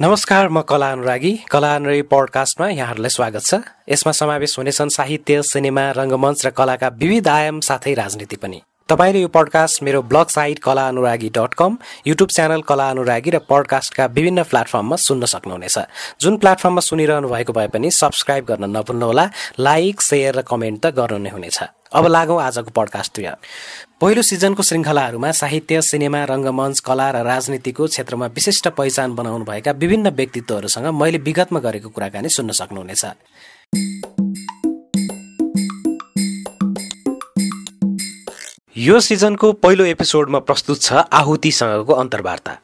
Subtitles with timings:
[0.00, 3.54] नमस्कार म कला अनुरागी। कला अनुरागी पडकास्टमा यहाँहरूलाई स्वागत छ।
[3.88, 9.28] यसमा समावेश हुनेछन् साहित्य सिनेमा रङ्गमञ्च र कलाका विविध आयाम साथै राजनीति पनि। तपाईँले यो
[9.32, 14.42] पडकास्ट मेरो blog site Kala Anuragi dot com YouTube channel Kala Anuragi र पडकास्टका विभिन्न
[14.44, 15.78] प्लेटफर्ममा सुन्न सक्नुहुनेछ।
[16.20, 19.24] जुन प्लेटफर्ममा सुनिरहनु भएको भए पनि सब्सक्राइब गर्न नभुल्नुहोला
[19.58, 21.58] लाइक सेयर र कमेन्ट त गर्नु नै हुनेछ।
[21.92, 23.34] अब लागौँ आजको पडकास्टतिर
[24.00, 30.86] पहिलो सिजनको श्रृङ्खलाहरूमा साहित्य सिनेमा रङ्गमञ्च कला र राजनीतिको क्षेत्रमा विशिष्ट पहिचान बनाउनुभएका विभिन्न व्यक्तित्वहरूसँग
[31.00, 33.04] मैले विगतमा गरेको कुराकानी सुन्न सक्नुहुनेछ।
[38.78, 42.58] यो सिजनको पहिलो एपिसोडमा प्रस्तुत छ आहुतिसँगको अन्तर्वार्ता।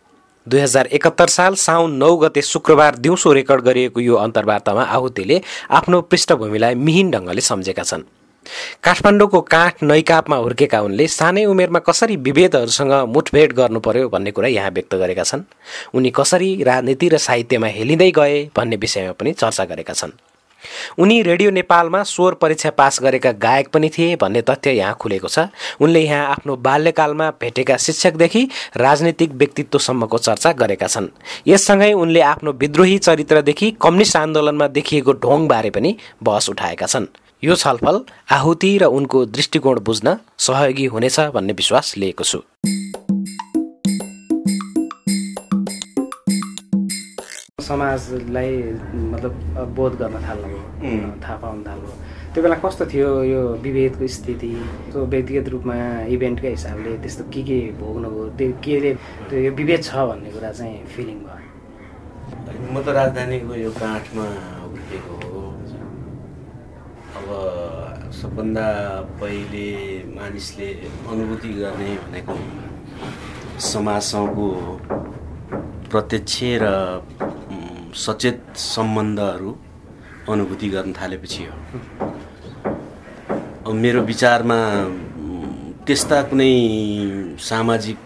[0.46, 6.00] दुई हजार एकात्तर साल साउन नौ गते शुक्रबार दिउँसो रेकर्ड गरिएको यो अन्तर्वार्तामा आहुतिले आफ्नो
[6.10, 8.02] पृष्ठभूमिलाई मिहिन ढङ्गले सम्झेका छन्।
[8.84, 14.70] काठमाडौँको काठ नैकापमा हुर्केका उनले सानै उमेरमा कसरी विभेदहरूसँग मुठभेड गर्नु पर्यो भन्ने कुरा यहाँ
[14.70, 15.42] व्यक्त गरेका छन्।
[15.95, 20.12] उनी कसरी राजनीति र साहित्यमा हेलिँदै गए भन्ने विषयमा पनि चर्चा गरेका छन्।
[20.98, 25.47] उनी रेडियो नेपालमा स्वर परीक्षा पास गरेका गायक पनि थिए भन्ने तथ्य यहाँ खुलेको छ।
[25.81, 28.42] उनले यहाँ आफ्नो बाल्यकालमा भेटेका शिक्षकदेखि
[28.77, 31.09] राजनीतिक व्यक्तित्वसम्मको चर्चा गरेका छन्।
[31.47, 37.06] यससँगै उनले आफ्नो विद्रोही चरित्रदेखि कम्युनिस्ट आन्दोलनमा देखिएको ढोङबारे पनि बहस उठाएका छन्।
[37.44, 37.96] यो छलफल
[38.32, 42.38] आहुति र उनको दृष्टिकोण बुझ्न सहयोगी हुनेछ भन्ने विश्वास लिएको छु।
[47.66, 48.52] समाजलाई
[49.12, 49.34] मतलब
[49.76, 51.94] बोध गर्न थाल्नुभयो थाहा पाउन थाल्नुभयो
[52.34, 54.52] त्यो बेला कस्तो थियो यो विभेदको स्थिति?
[54.92, 55.76] त्यो व्यक्तिगत रूपमा
[56.14, 58.94] इभेन्टकै हिसाबले त्यस्तो के के भोग्नुभयो त्यो के
[59.30, 61.42] त्यो यो विभेद छ भन्ने कुरा चाहिँ फिलिङ भयो।
[62.70, 64.26] म त राजधानीको यो काठमा
[64.62, 65.31] हुर्केको हो।
[68.23, 68.67] सबभन्दा
[69.20, 69.69] पहिले
[70.15, 70.67] मानिसले
[71.11, 72.34] अनुभूति गर्ने भनेको
[73.69, 74.47] समाजसँगको
[75.91, 76.65] प्रत्यक्ष र
[78.05, 79.50] सचेत सम्बन्धहरू
[80.31, 81.55] अनुभूति गर्न थालेपछि हो।
[83.82, 84.61] मेरो विचारमा
[85.87, 86.55] त्यस्ता कुनै
[87.50, 87.99] सामाजिक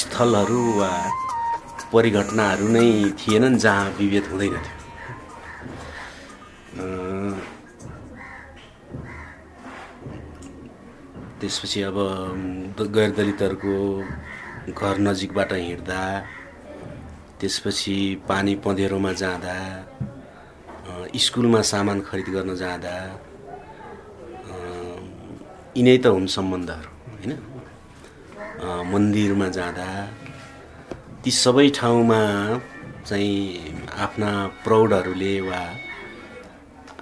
[0.00, 0.90] स्थलहरू वा
[1.92, 2.88] परिघटनाहरू नै
[3.20, 4.79] थिएनन् जहाँ विभेद हुँदैन थियो।
[11.40, 11.96] त्यसपछि अब
[12.94, 13.76] गैर दलितहरूको
[14.72, 16.02] घर नजिकबाट हिँड्दा
[17.40, 17.96] त्यसपछि
[18.28, 19.56] पानी पँधेरोमा जाँदा
[21.16, 22.94] स्कुलमा सामान खरिद गर्न जाँदा
[25.76, 27.32] यिनै त हुन् सम्बन्धहरू होइन?
[28.92, 29.88] मन्दिरमा जाँदा
[31.24, 32.20] ती सबै ठाउँमा
[33.08, 33.38] चाहिँ
[33.98, 34.30] आफ्ना
[34.64, 35.62] प्रौढहरूले वा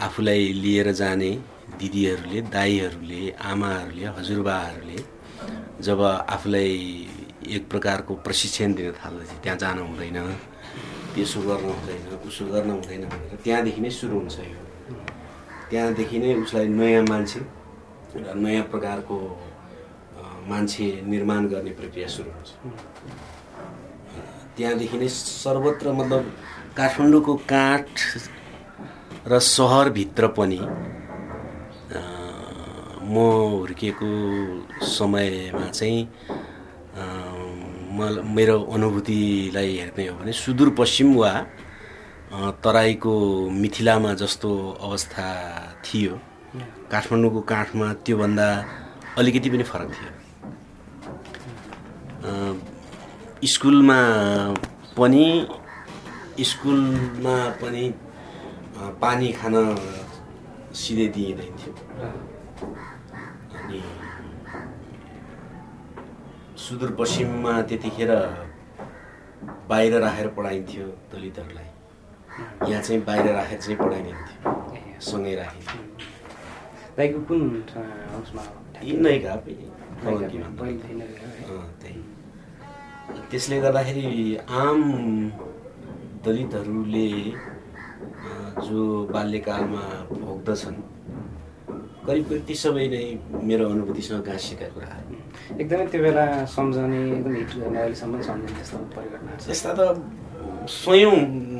[0.06, 1.32] आफूलाई लिएर जाने
[1.80, 4.98] दिदीहरूले दाईहरूले आमाहरूले हजुरबाहरूले
[5.86, 6.00] जब
[6.34, 6.74] आफूलाई
[7.56, 10.18] एक प्रकारको प्रशिक्षण दिन थाल्दछ त्यहाँ जानु हुँदैन
[11.14, 14.60] त्यसो गर्नु हुँदैन उसो गर्न हुँदैन भनेर त्यहाँदेखि नै सुरु हुन्छ यो।
[15.70, 17.40] त्यहाँदेखि नै उसलाई नयाँ मान्छे
[18.16, 19.16] र नयाँ प्रकारको
[20.50, 22.50] मान्छे निर्माण गर्ने प्रक्रिया सुरु हुन्छ।
[24.56, 26.22] त्यहाँदेखि नै सर्वत्र मतलब
[26.76, 27.92] काठमाडौँको काठ
[29.30, 30.60] र सहरभित्र पनि
[31.88, 34.10] म हुर्किएको
[34.84, 36.00] समयमा चाहिँ
[37.96, 37.98] म
[38.36, 41.32] मेरो अनुभूतिलाई हेर्ने हो भने सुदूरपश्चिम वा
[42.64, 43.14] तराईको
[43.60, 44.50] मिथिलामा जस्तो
[44.86, 45.26] अवस्था
[45.84, 46.14] थियो।
[46.92, 48.48] काठमाडौँको काठमा त्योभन्दा
[49.18, 50.10] अलिकति पनि फरक थियो।
[53.48, 54.00] स्कुलमा
[54.98, 55.26] पनि
[56.50, 57.84] स्कुलमा पनि
[59.02, 59.54] पानी खान
[60.80, 61.72] सिधै दिइँदैन थियो
[63.58, 63.80] अनि
[66.64, 68.12] सुदूरपश्चिममा त्यतिखेर
[69.70, 71.70] बाहिर राखेर पढाइन्थ्यो दलितहरूलाई
[72.62, 74.38] यहाँ चाहिँ बाहिर राखेर चाहिँ पढाइदिन्थ्यो
[75.02, 75.82] सँगै राखिन्थ्यो
[77.22, 77.42] कुन
[79.02, 79.66] नैका त्यही
[83.30, 84.06] त्यसले गर्दाखेरि
[84.58, 84.80] आम
[86.24, 87.08] दलितहरूले
[88.66, 88.80] जो
[89.14, 90.78] बाल्यकालमा भोग्दछन्
[92.06, 93.04] करिब करिब ती सबै नै
[93.48, 95.14] मेरो अनुभूतिसँग गाँसिएका कुराहरू
[95.60, 96.24] एकदमै त्यो बेला
[96.56, 99.80] सम्झने एकदम हिट गर्ने अहिलेसम्म सम्झने त्यस्तो परिघटना यस्ता त
[100.68, 101.16] स्वयं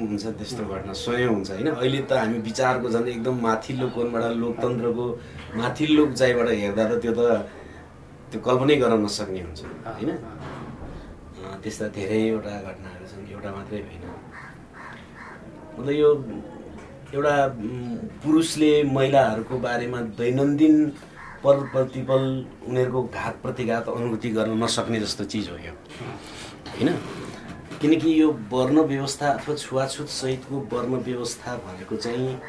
[0.09, 5.07] हुन्छ त्यस्तो घटना स्वयं हुन्छ होइन। अहिले त हामी विचारको झन् एकदम माथिल्लो कोणबाट लोकतन्त्रको
[5.61, 7.21] माथिल्लो उचाइबाट हेर्दा त त्यो त
[8.31, 10.11] त्यो कल्पनै गर्न नसक्ने हुन्छ होइन?
[11.63, 14.05] त्यस्ता धेरैवटा घटनाहरू छन् एउटा मात्रै होइन।
[15.77, 16.11] मतलब यो
[17.15, 17.47] एउटा
[18.25, 20.87] पुरुषले महिलाहरूको बारेमा दैनन्दिन
[21.45, 25.73] पल प्रतिपल उनीहरूको घात प्रतिघात अनुभूति गर्न नसक्ने जस्तो चिज हो यो।
[26.73, 26.99] होइन?
[27.81, 32.41] किनकि यो वर्ण व्यवस्था अथवा छुवाछुत सहितको वर्ण व्यवस्था भनेको चाहिँ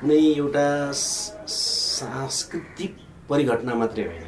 [0.00, 2.96] कुनै एउटा सांस्कृतिक
[3.28, 4.22] परिघटना मात्रै होइन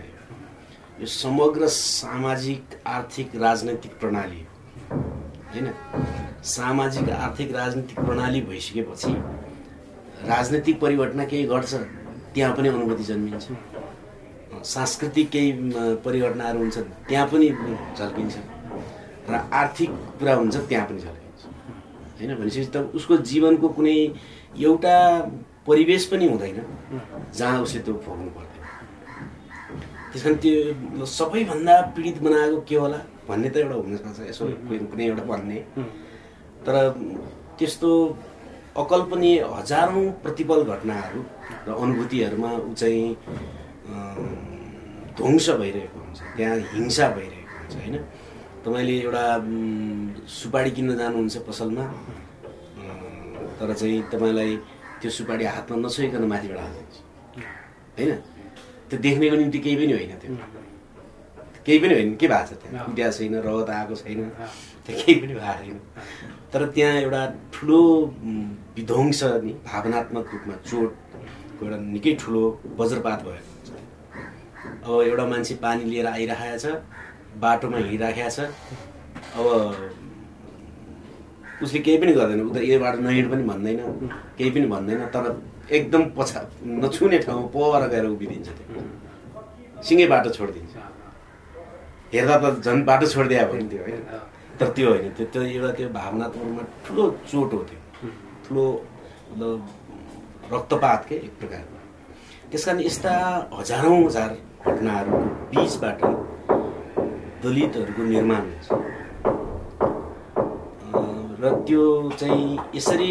[1.00, 4.46] यो। समग्र सामाजिक आर्थिक राजनैतिक प्रणाली
[4.90, 5.72] होइन?
[6.44, 9.16] सामाजिक आर्थिक राजनीतिक प्रणाली भइसकेपछि
[10.28, 11.72] राजनैतिक परिघटना केही घट्छ
[12.34, 13.46] त्यहाँ पनि अनुभूति जन्मिन्छ।
[14.64, 15.50] सांस्कृतिक केही
[16.04, 16.78] परिघटनाहरू हुन्छ
[17.08, 17.48] त्यहाँ पनि
[17.98, 18.36] झल्किन्छ।
[19.30, 21.42] र आर्थिक कुरा हुन्छ त्यहाँ पनि झल्किन्छ।
[22.18, 23.96] होइन भनेपछि त उसको जीवनको कुनै
[24.60, 24.96] एउटा
[25.66, 26.58] परिवेश पनि हुँदैन
[27.36, 28.62] जहाँ उसले त्यो भोग्नु पर्दैन।
[30.12, 34.44] त्यस कारण त्यो सबैभन्दा पीडित बनाएको के होला भन्ने त एउटा हुनसक्छ यसो
[34.90, 35.58] कुनै एउटा भन्ने।
[36.64, 36.74] तर
[37.58, 37.90] त्यस्तो
[38.76, 41.20] अकल्पनीय हजारौँ प्रतिपल घटनाहरू
[41.66, 43.06] र अनुभूतिहरूमा ऊ चाहिँ
[45.16, 47.96] ध्वंस भइरहेको हुन्छ। त्यहाँ हिंसा भइरहेको हुन्छ होइन?
[48.64, 49.24] तपाईँले एउटा
[50.38, 51.84] सुपारी किन्न जानुहुन्छ पसलमा
[53.58, 54.50] तर चाहिँ तपाईँलाई
[55.00, 56.96] त्यो सुपारी हातमा नछोइकन माथिबाट हालिदिन्छ
[57.98, 58.10] होइन?
[58.90, 60.36] त्यो देख्नेको निम्ति केही पनि होइन त्यो।
[61.66, 62.86] केही पनि होइन। के भएको छ त्यहाँ?
[62.86, 64.20] कुट्या छैन रगत आएको छैन।
[64.86, 65.78] त्यहाँ केही पनि भएको छैन
[66.52, 67.22] तर त्यहाँ एउटा
[67.52, 67.80] ठुलो
[68.76, 72.42] विध्वंस नि भावनात्मक रूपमा चोटको एउटा निकै ठुलो
[72.78, 73.68] वज्रपात हुन्छ
[74.84, 76.66] अब एउटा मान्छे पानी लिएर आइरहेको छ
[77.42, 78.38] बाटोमा हिँडिराखेको छ।
[79.34, 79.46] अब
[81.62, 83.78] उसले केही पनि गर्दैन। उता यो बाटो नहिँड पनि भन्दैन
[84.38, 85.24] केही पनि भन्दैन तर
[85.70, 86.40] एकदम पछा
[86.82, 88.82] नछुने ठाउँमा पर गएर उभिदिन्छ त्यो।
[89.82, 90.74] सिँगै बाटो छोडिदिन्छ।
[92.14, 94.02] हेर्दा त झन् बाटो छोडिदिया भयो नि त्यो होइन
[94.60, 97.78] तर त्यो होइन। त्यो त्यो एउटा त्यो भावनात्मक रूपमा ठुलो चोट हो त्यो।
[98.44, 98.64] ठुलो
[99.30, 101.76] मतलब रक्तपात के एक प्रकारको।
[102.50, 103.14] त्यस कारण यस्ता
[103.52, 104.30] हजारौँ हजार
[104.66, 105.18] घटनाहरूको
[105.50, 105.98] बिचबाट
[107.42, 108.68] दलितहरूको निर्माण हुन्छ।
[111.42, 111.84] र त्यो
[112.20, 113.10] चाहिँ यसरी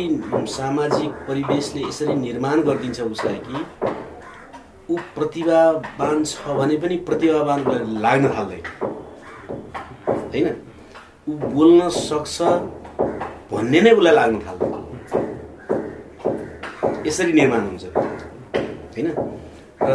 [0.50, 3.58] सामाजिक परिवेशले यसरी निर्माण गरिदिन्छ उसलाई कि
[4.90, 7.60] ऊ प्रतिभावान छ भने पनि प्रतिभावान
[8.02, 8.64] लाग्न थाल्दैन।
[10.34, 10.48] होइन?
[11.24, 12.38] ऊ बोल्न सक्छ
[13.52, 14.72] भन्ने नै उसलाई लाग्न थाल्दैन
[17.08, 17.84] यसरी निर्माण हुन्छ।
[18.96, 19.08] होइन?
[19.80, 19.90] र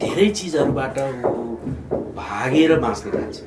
[0.00, 1.32] धेरै चिजहरूबाट ऊ
[2.16, 3.38] भागेर बाँच्न थाल्छ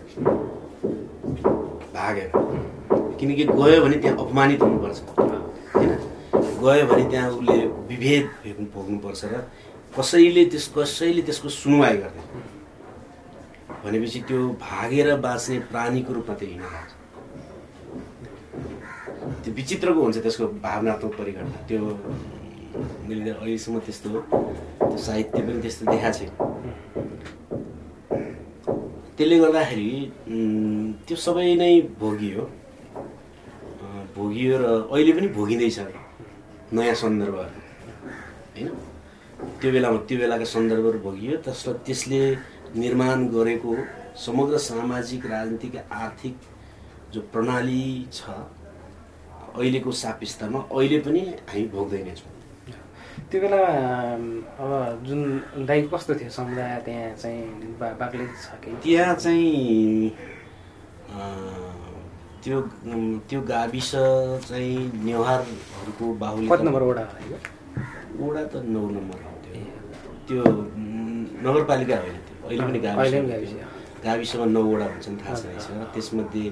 [1.97, 2.29] भागेर।
[3.17, 4.99] किनकि गयो भने त्यहाँ अपमानित हुनुपर्छ।
[5.73, 5.91] होइन?
[6.61, 7.57] गयो भने त्यहाँ उसले
[7.89, 9.35] विभेद भोग्नु भोग्नुपर्छ र
[9.97, 12.25] कसैले त्यस कसैले त्यसको सुनवाई गर्दैन
[13.83, 17.01] भनेपछि त्यो भागेर बाँच्ने प्राणीको रूपमा त्यो हिँड्न थाल्छ
[19.43, 21.79] त्यो विचित्रको हुन्छ त्यसको भावनात्मक परिघटना। त्यो
[23.07, 26.31] मैले अहिलेसम्म त्यस्तो त्यो साहित्य पनि त्यस्तो देखाएको छैन।
[29.17, 29.89] त्यसले गर्दाखेरि
[31.07, 32.43] त्यो सबै नै भोगियो।
[34.15, 34.63] भोगियो र
[34.93, 35.79] अहिले पनि भोगिँदैछ
[36.73, 37.51] नयाँ सन्दर्भहरू
[38.55, 38.69] होइन?
[39.59, 42.21] त्यो बेलामा त्यो बेलाका सन्दर्भहरू भोगियो त्यसलाई त्यसले
[42.79, 43.71] निर्माण गरेको
[44.25, 46.35] समग्र सामाजिक राजनीतिक आर्थिक
[47.13, 48.21] जो प्रणाली छ
[49.57, 52.31] अहिलेको सापिस्तामा अहिले पनि हामी भोग्दै नै छौँ
[53.29, 53.59] त्यो बेला
[54.61, 54.71] अब
[55.07, 55.21] जुन
[55.69, 57.41] दाइ कस्तो थियो समुदाय त्यहाँ चाहिँ
[58.01, 58.69] बाक्लै छ कि?
[58.83, 60.09] त्यहाँ चाहिँ
[62.43, 62.57] त्यो
[63.29, 63.91] त्यो गाविस
[64.49, 67.05] चाहिँ नेवारहरूको बाहुल्य कति नम्बर वडा
[68.19, 69.31] वडा त नौ नम्बर हो
[70.27, 70.41] त्यो।
[71.45, 73.51] नगरपालिका होइन त्यो। अहिले पनि गाविस।
[74.05, 75.35] गाविसमा नौवटा हुन्छन् थाहा
[75.79, 76.45] र त्यसमध्ये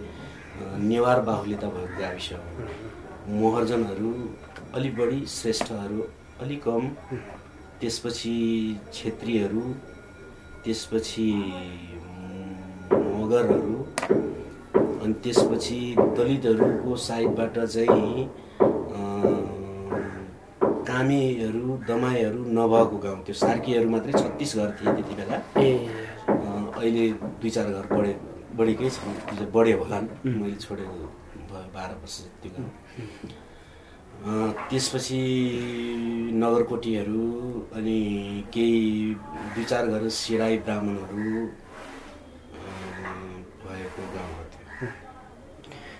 [0.80, 2.40] नेवार बाहुल्यता भएको गाविस हो
[3.40, 4.12] मोहर्जनहरू
[4.76, 6.02] अलिक बढी श्रेष्ठहरू
[6.42, 6.88] अलिक कम।
[7.82, 8.36] त्यसपछि
[8.94, 9.62] छेत्रीहरू
[10.64, 11.30] त्यसपछि
[12.92, 13.78] मगरहरू
[15.02, 15.80] अनि त्यसपछि
[16.18, 18.30] दलितहरूको साइडबाट चाहिँ
[20.88, 25.38] कामीहरू दमाईहरू नभएको गाउँ त्यो सार्कीहरू मात्रै छत्तिस घर थिए त्यति बेला।
[26.80, 27.06] अहिले
[27.42, 28.14] दुई चार घर बढे
[28.62, 30.94] बढेकै छ। दुई चार बढे होला मैले छोडेको
[31.50, 32.70] भयो बाह्र वर्ष जति गाउँ
[34.22, 35.20] अँ, त्यसपछि
[36.38, 37.24] नगरकोटीहरू
[37.76, 37.98] अनि
[38.54, 38.82] केही
[39.56, 41.48] दुई चार घर सिराई ब्राह्मणहरू
[43.64, 44.90] भएको गाउँहरू थियो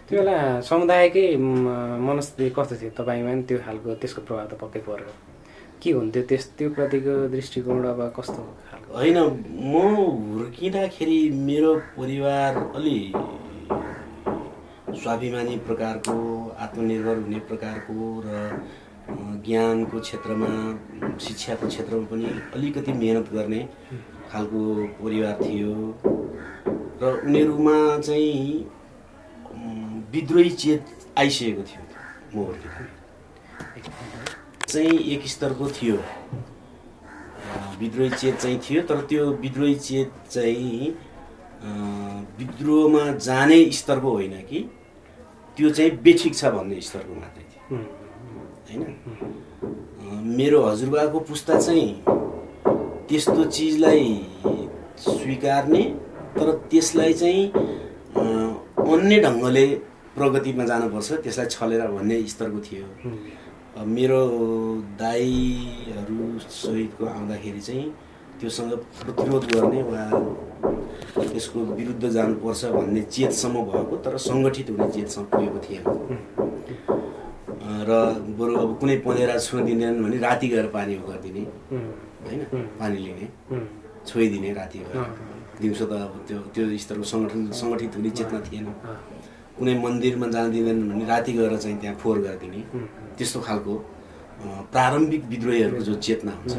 [0.10, 0.38] त्यो बेला
[0.70, 5.12] समुदायकै मनस्थिति कस्तो थियो तपाईँमा त्यो खालको त्यसको प्रभाव त पक्कै पऱ्यो
[5.82, 8.42] के हुन्थ्यो त्यस त्यो प्रतिको दृष्टिकोण अब कस्तो
[8.96, 13.00] होइन म हुर्किँदाखेरि मेरो परिवार अलि
[15.02, 16.16] स्वाभिमानी प्रकारको
[16.66, 17.96] आत्मनिर्भर हुने प्रकारको
[18.26, 18.28] र
[19.46, 20.52] ज्ञानको क्षेत्रमा
[21.26, 23.62] शिक्षाको क्षेत्रमा पनि अलिकति मेहनत गर्ने
[24.32, 24.60] खालको
[25.00, 25.74] परिवार थियो।
[27.02, 28.68] र उनीहरूमा चाहिँ
[30.14, 30.84] विद्रोही चेत
[31.18, 31.84] आइसकेको थियो
[32.36, 32.38] म
[34.68, 35.98] चाहिँ एक स्तरको थियो।
[37.80, 40.96] विद्रोही चेत चाहिँ थियो तर त्यो विद्रोही चेत चाहिँ
[42.40, 44.60] विद्रोहमा जाने स्तरको होइन कि।
[45.58, 47.78] त्यो चाहिँ बेठिक छ भन्ने स्तरको मात्रै थियो।
[48.70, 48.82] होइन?
[50.38, 51.90] मेरो हजुरबाको पुस्ता चाहिँ
[53.10, 54.06] त्यस्तो चिजलाई
[55.00, 55.84] स्वीकार्ने
[56.38, 57.44] तर त्यसलाई चाहिँ
[58.92, 59.66] अन्य ढङ्गले
[60.16, 62.86] प्रगतिमा जानुपर्छ त्यसलाई छलेर भन्ने स्तरको थियो।
[63.72, 64.22] मेरो
[65.00, 67.86] दाईहरू सहितको आउँदाखेरि चाहिँ
[68.40, 70.04] त्योसँग प्रतिरोध गर्ने वा
[71.16, 75.84] त्यसको विरुद्ध जानुपर्छ भन्ने चेतसम्म भएको तर सङ्गठित हुने चेतसम्म पुगेको थिएन।
[77.88, 77.92] र
[78.38, 82.42] बरु अब कुनै पँधेरा छुन दिँदैन भने राति गएर पानी उ गरिदिने होइन?
[82.80, 83.26] पानी लिने
[84.08, 84.96] छोइदिने राति गएर।
[85.62, 88.66] दिउँसो त अब त्यो त्यो स्तरको सङ्गठन सङ्गठित हुने चेतना थिएन।
[89.62, 92.62] कुनै मन्दिरमा जान दिँदैन भने राति गएर चाहिँ त्यहाँ फोहोर गरिदिने।
[93.18, 93.74] त्यस्तो खालको
[94.74, 96.54] प्रारम्भिक विद्रोहीहरूको जो चेतना हुन्छ।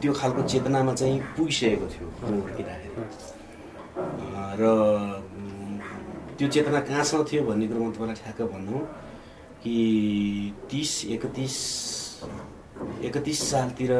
[0.00, 2.96] त्यो खालको चेतनामा चाहिँ पुगिसकेको थियो हुर्किँदाखेरि
[4.60, 4.62] र
[6.38, 8.78] त्यो चेतना कहाँसम्म थियो भन्ने कुरो म तपाईँलाई ठ्याक्क भन्नु
[9.62, 9.76] कि
[10.70, 11.56] तिस एकतिस
[13.06, 13.92] एकतिस सालतिर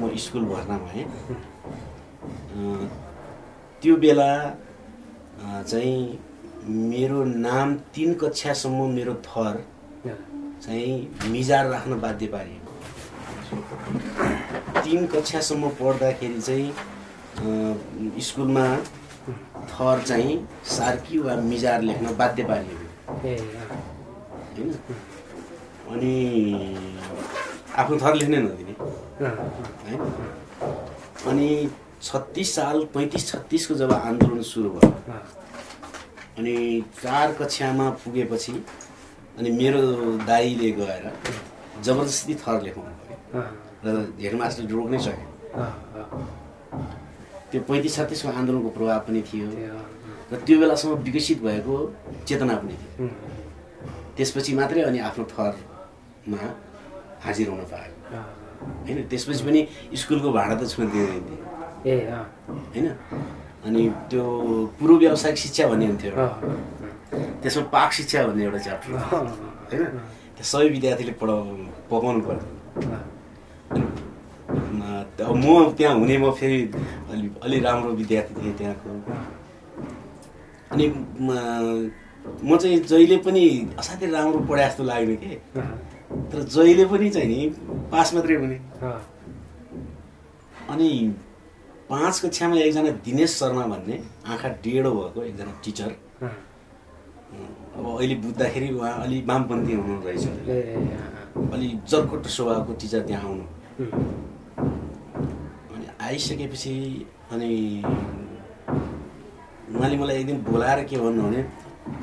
[0.00, 1.04] म स्कुल भर्ना भएँ।
[3.82, 4.30] त्यो बेला
[5.68, 5.98] चाहिँ
[6.62, 9.54] मेरो नाम तिन कक्षासम्म मेरो थर
[10.06, 12.72] चाहिँ मिजार राख्न बाध्य पारिएको।
[14.82, 16.68] तिन कक्षासम्म पढ्दाखेरि चाहिँ
[18.22, 18.66] स्कुलमा
[19.72, 20.34] थर चाहिँ
[20.68, 23.18] सार्की वा मिजार लेख्न बाध्य पारिएको। अँ,
[24.56, 24.68] होइन?
[25.90, 26.14] अनि
[27.76, 28.74] आफ्नो थर लेख्नै नदिने।
[29.82, 29.98] होइन
[31.28, 31.48] अनि
[32.02, 34.90] छत्तिस साल पैँतिस छत्तिसको जब आन्दोलन सुरु भयो
[36.38, 36.54] अनि
[37.02, 38.52] चार कक्षामा पुगेपछि
[39.38, 39.82] अनि मेरो
[40.28, 41.04] दाईले गएर
[41.84, 43.42] जबरजस्ती थर लेखाउनु पऱ्यो।
[43.84, 43.86] र
[44.22, 44.98] हेडमास्टरले रोक्नै
[45.52, 45.70] अँ,
[47.50, 49.46] त्यो पैँतिस छत्तिसको आन्दोलनको प्रभाव पनि थियो।
[50.32, 51.74] र त्यो बेलासम्म विकसित भएको
[52.28, 53.08] चेतना पनि थियो।
[54.16, 56.38] त्यसपछि मात्रै अनि आफ्नो थरमा
[57.24, 57.92] हाजिर हुन पायो।
[58.84, 59.60] होइन त्यसपछि पनि
[60.00, 61.24] स्कुलको भाडा त छुन दिँदैन
[61.84, 61.94] ए
[62.72, 62.86] होइन?
[63.66, 64.24] अनि त्यो
[64.78, 66.12] पूर्व व्यावसायिक शिक्षा भन्ने हुन्थ्यो
[67.42, 69.84] त्यसमा पाक शिक्षा भन्ने एउटा च्याप्टर होइन?
[70.36, 71.40] त्यो सबै विद्यार्थीले पढाउ
[71.90, 72.20] पकाउनु
[75.22, 75.46] अब म
[75.78, 76.60] त्यहाँ हुने म फेरि
[77.12, 78.90] अलि अलि राम्रो विद्यार्थी थिएँ त्यहाँको।
[80.72, 80.86] अनि
[82.42, 83.44] म चाहिँ जहिले पनि
[83.78, 85.32] असाध्यै राम्रो पढाए जस्तो लाग्ने के।
[86.32, 87.38] तर जहिले पनि चाहिँ नि
[87.92, 88.58] पास मात्रै हुने।
[90.72, 90.90] अनि
[91.92, 93.96] पाँच कक्षामा एकजना दिनेश शर्मा भन्ने
[94.32, 95.90] आँखा डेढो भएको एकजना टिचर।
[97.76, 100.24] अब अहिले बुझ्दाखेरि उहाँ अलि वामपन्थी हुनु रहेछ।
[101.54, 103.44] अलि जर्कोट स्वभावको टिचर त्यहाँ आउनु
[105.74, 106.74] अनि आइसकेपछि
[107.32, 107.50] अनि
[109.76, 111.40] उहाँले मलाई एक दिन बोलाएर के भन्नु भने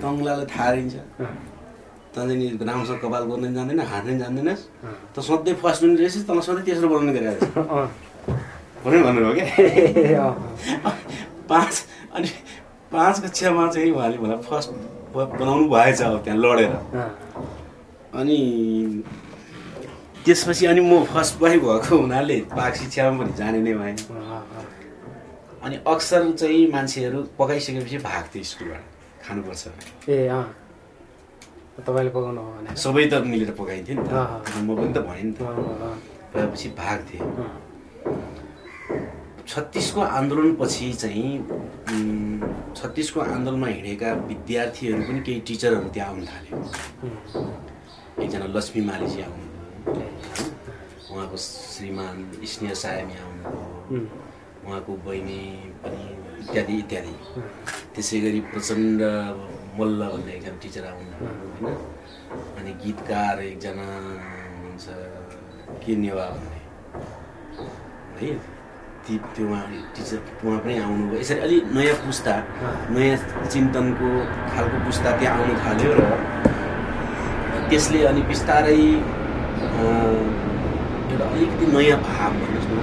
[0.02, 0.96] कङ्लालाई थाहा रहन्छ।
[2.20, 4.64] नि राम्रोसँग कपाल गर्न जान्दैन हाँस्न नि जान्दैनस्
[5.16, 7.88] त सधैँ फर्स्ट पनि रहेछस् तँलाई सधैँ तेस्रो बनाउने रहेछ अँ,
[8.84, 10.26] भनेर भन्नुभयो क्या
[11.50, 11.74] पाँच
[12.16, 12.30] अनि
[12.92, 14.70] पाँच कक्षामा चाहिँ उहाँले मलाई फर्स्ट
[15.14, 16.74] बनाउनु भएछ अब त्यहाँ लडेर।
[18.20, 18.40] अनि
[20.26, 23.98] त्यसपछि अनि म फर्स्ट बोय भएको हुनाले पाक शिक्षामा पनि जाने नै भएन
[25.64, 28.84] अनि अक्सर चाहिँ मान्छेहरू पकाइसकेपछि भाग्थ्यो स्कुलबाट
[29.26, 29.64] खानुपर्छ।
[30.10, 30.12] ए
[31.80, 34.14] तपाईँले पकाउनु सबै त मिलेर पकाइन्थ्यो नि। त।
[34.64, 35.42] म पनि त भनेँ नि त।
[36.34, 37.22] भएपछि भाग्थेँ
[39.50, 41.30] छत्तिसको आन्दोलनपछि चाहिँ
[42.78, 46.58] छत्तिसको आन्दोलनमा हिँडेका विद्यार्थीहरू पनि केही टिचरहरू त्यहाँ आउनु थाल्यो
[48.24, 49.94] एकजना लक्ष्मी मालिजी आउनुभयो।
[51.10, 52.16] उहाँको श्रीमान
[52.52, 54.00] स्नेह सायमी आउनुभयो।
[54.70, 55.42] उहाँको बहिनी
[55.82, 56.04] पनि
[56.46, 57.14] इत्यादि इत्यादि।
[57.96, 59.02] त्यसै गरी प्रचण्ड
[59.80, 61.26] मल्ल भन्ने एकजना टिचर आउनुभयो
[61.58, 61.74] होइन?
[62.58, 64.86] अनि गीतकार एकजना हुनुहुन्छ
[65.82, 66.62] के नेवा भन्ने।
[68.22, 68.59] है?
[69.36, 69.64] ती उहाँ
[69.96, 72.34] टिचर उहाँ पनि आउनुभयो यसरी अलि नयाँ पुस्ता
[72.94, 73.18] नयाँ
[73.54, 74.10] चिन्तनको
[74.52, 76.02] खालको पुस्ता त्यहाँ आउनु थाल्यो र
[77.70, 78.82] त्यसले अनि बिस्तारै
[81.10, 82.76] एउटा अलिकति नयाँ भाव भन्नुहोस् न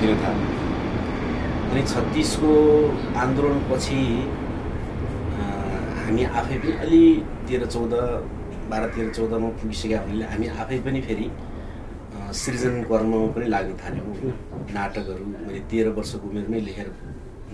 [0.00, 0.48] दिन थाल्यो।
[1.70, 2.52] अनि छत्तिसको
[3.22, 4.00] आन्दोलनपछि
[6.06, 7.02] हामी आफै पनि अलि
[7.48, 7.94] तेह्र चौध
[8.70, 11.26] बाह्र तेह्र चौधमा पुगिसकेका हुनाले हामी आफै पनि फेरि
[12.32, 14.32] सृजन कर्ममा पनि लाग्न थाल्यौँ।
[14.74, 16.88] नाटकहरू मैले तेह्र वर्षको उमेरमै लेखेर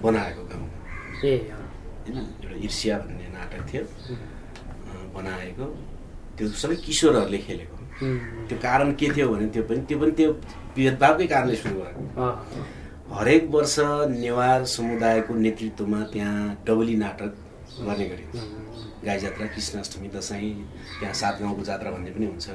[0.02, 0.76] बनाएको गाउँमा।
[1.23, 1.62] अँ,
[2.05, 3.85] होइन एउटा ईर्ष्या भन्ने नाटक थियो।
[5.14, 5.67] बनाएको।
[6.37, 7.76] त्यो सबै किशोरहरूले खेलेको।
[8.49, 10.33] त्यो कारण के थियो भने त्यो पनि त्यो पनि त्यो
[10.76, 12.26] भेदभावकै कारणले सुरु भएको
[13.12, 13.76] हरेक वर्ष
[14.09, 17.33] नेवार समुदायको नेतृत्वमा त्यहाँ डबली नाटक
[17.87, 18.37] गर्ने गरिन्छ।
[19.05, 20.52] गाई जात्रा कृष्णाष्टमी दसैँ
[20.99, 22.49] त्यहाँ सात गाउँको जात्रा भन्ने पनि हुन्छ।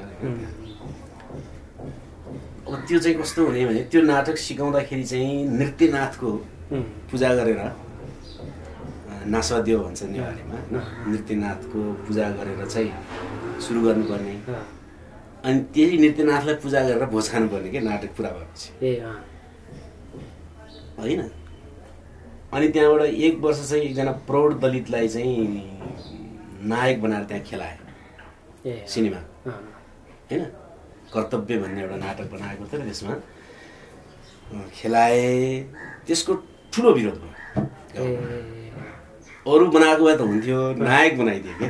[2.68, 6.30] अब त्यो चाहिँ कस्तो हुने भने त्यो नाटक सिकाउँदाखेरि चाहिँ नृत्यनाथको
[7.10, 7.70] पूजा गरेर अ,
[9.32, 11.12] नासवाद्य भन्छ नेवारीमा होइन?
[11.12, 12.90] नृत्यनाथको पूजा गरेर चाहिँ
[13.66, 14.34] सुरु गर्नुपर्ने।
[15.44, 18.68] अनि त्यही नृत्यनाथलाई पूजा गरेर भोज खानुपर्ने कि नाटक पुरा भएपछि।
[20.98, 21.20] होइन?
[22.52, 25.36] अनि त्यहाँबाट एक वर्ष चाहिँ एकजना प्रौढ दलितलाई चाहिँ
[26.68, 27.76] नायक बनाएर त्यहाँ खेलाए
[28.94, 29.20] सिनेमा।
[30.30, 30.42] होइन?
[31.14, 33.14] कर्तव्य भन्ने एउटा नाटक बनाएको थियो त्यसमा।
[34.76, 35.22] खेलाए
[36.06, 36.32] त्यसको
[36.72, 38.04] ठुलो विरोध भयो।
[39.48, 41.66] अरू बनाएको भए त हुन्थ्यो नायक बनाइदियो कि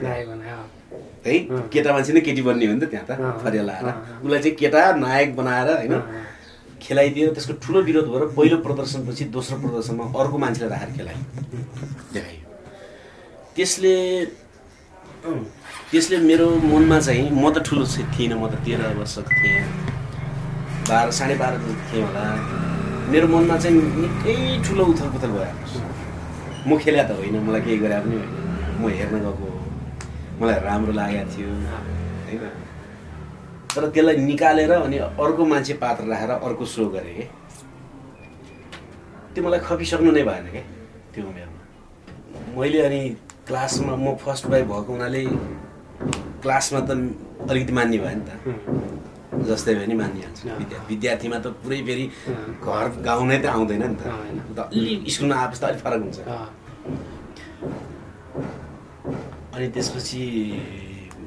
[1.26, 1.34] है?
[1.72, 3.10] केटा मान्छे नै केटी बन्ने हो नि त त्यहाँ त
[3.42, 3.86] फरिया लाएर।
[4.24, 5.94] उसलाई चाहिँ केटा नायक बनाएर होइन।
[6.82, 11.22] खेलाइदियो त्यसको ठुलो विरोध भएर पहिलो प्रदर्शनपछि दोस्रो प्रदर्शनमा अर्को मान्छेलाई राखेर खेलायो।
[12.14, 12.42] देखाइयो।
[13.56, 13.94] त्यसले
[15.90, 17.84] त्यसले मेरो मनमा चाहिँ म त ठुलो
[18.14, 19.66] थिइनँ म त तेह्र वर्षको थिएँ।
[20.88, 21.54] बाह्र साढे बाह्र
[21.90, 22.24] थिएँ होला।
[23.10, 24.34] मेरो मनमा चाहिँ निकै
[24.66, 25.54] ठुलो उथल पुथल भयो।
[26.68, 28.30] म खेल्या त होइन मलाई केही गरे पनि होइन।
[28.80, 29.48] म हेर्न गएको
[30.40, 31.50] मलाई राम्रो लागेको थियो।
[32.28, 32.42] होइन।
[33.74, 37.24] तर त्यसलाई निकालेर अनि अर्को मान्छे पात्र राखेर अर्को सो गरेँ कि?
[39.34, 40.62] त्यो मलाई खपिसक्नु नै भएन क्या
[41.12, 41.60] त्यो उमेरमा।
[42.56, 43.00] मैले अनि
[43.48, 45.22] क्लासमा म फर्स्ट बाई भएको हुनाले
[46.44, 46.90] क्लासमा त
[47.50, 48.30] अलिकति मान्ने भयो नि त।
[49.48, 52.04] जस्तै भयो नि मानिहाल्छ। विद्या विद्यार्थीमा त पुरै फेरि।
[52.60, 56.00] घर गाउँ नै त आउँदैन नि त। आउँदैन। त अलि स्कुलमा आएपछि त अलिक फरक
[56.04, 56.18] हुन्छ।
[59.54, 60.22] अनि त्यसपछि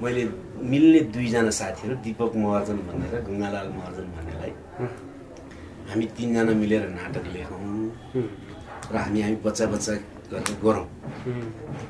[0.02, 0.24] मैले
[0.72, 4.54] मिल्ने दुईजना साथीहरू दिपक महर्जन भन्ने र गङ्गालाल महर्जन भन्नेलाई।
[5.90, 7.86] हामी तिनजना मिलेर नाटक लेखौँ।
[8.94, 9.94] र हामी हामी बच्चा बच्चा
[10.64, 10.86] गरौँ।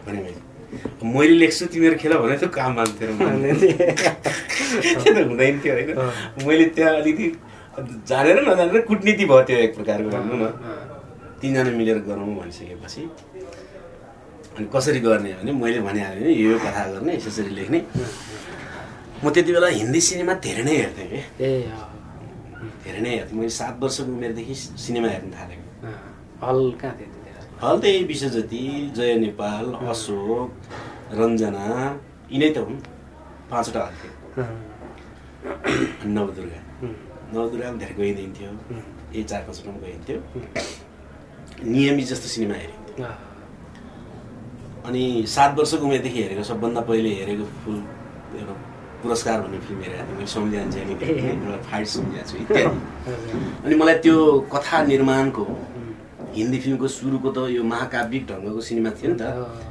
[0.06, 0.39] भने मैले
[1.13, 3.08] मैले लेख्छु तिमीहरू खेल भने त काम मान्थ्यो।
[4.71, 5.89] त्यो- त हुँदैन थियो होइन।
[6.47, 7.27] मैले त्यहाँ अलिकति
[8.10, 10.45] जानेर नजानेर कुटनीति भयो त्यो एक प्रकारको भनौँ न
[11.41, 13.01] तिनजना मिलेर गरौँ भनिसकेपछि।
[14.58, 17.80] अनि कसरी गर्ने भने मैले भनिहालेँ भने यो कथा गर्ने यसरी लेख्ने।
[19.23, 21.19] म त्यति बेला हिन्दी सिनेमा धेरै नै हेर्थेँ कि।
[22.84, 25.65] धेरै नै हेर्थेँ। मैले सात वर्षको उमेरदेखि सिनेमा हेर्न थालेको
[26.45, 27.21] हल कहाँ थियो
[27.82, 28.62] त्यही विश्वज्योति
[28.95, 30.50] जय नेपाल अशोक
[31.19, 31.65] रञ्जना
[32.34, 32.80] यिनै त हुन्।
[33.52, 34.47] पाँचवटा हल थियो अँ,
[36.02, 36.60] अनि नवदुर्गा।
[37.34, 38.50] नवदुर्गा पनि धेरै गइदिन्थ्यो।
[39.13, 40.17] यही चार पाँचवटा पनि गइन्थ्यो
[41.71, 43.06] नियमित जस्तो सिनेमा हेरिन्थ्यो।
[44.88, 45.04] अनि
[45.36, 47.78] सात वर्षको उमेरदेखि हेरेको सबभन्दा पहिले हेरेको फुल
[48.41, 48.54] एउटा
[49.02, 50.93] पुरस्कार भन्ने फिल्म हेरेको थिएँ। मैले सम्झिहाल्छ नि
[51.30, 52.78] एउटा फाइट सम्झिएको छु इत्यादि।
[53.65, 54.15] अनि मलाई त्यो
[54.54, 55.43] कथा निर्माणको
[56.36, 59.24] हिन्दी फिल्मको सुरुको त यो महाकाव्यिक ढङ्गको सिनेमा थियो नि त।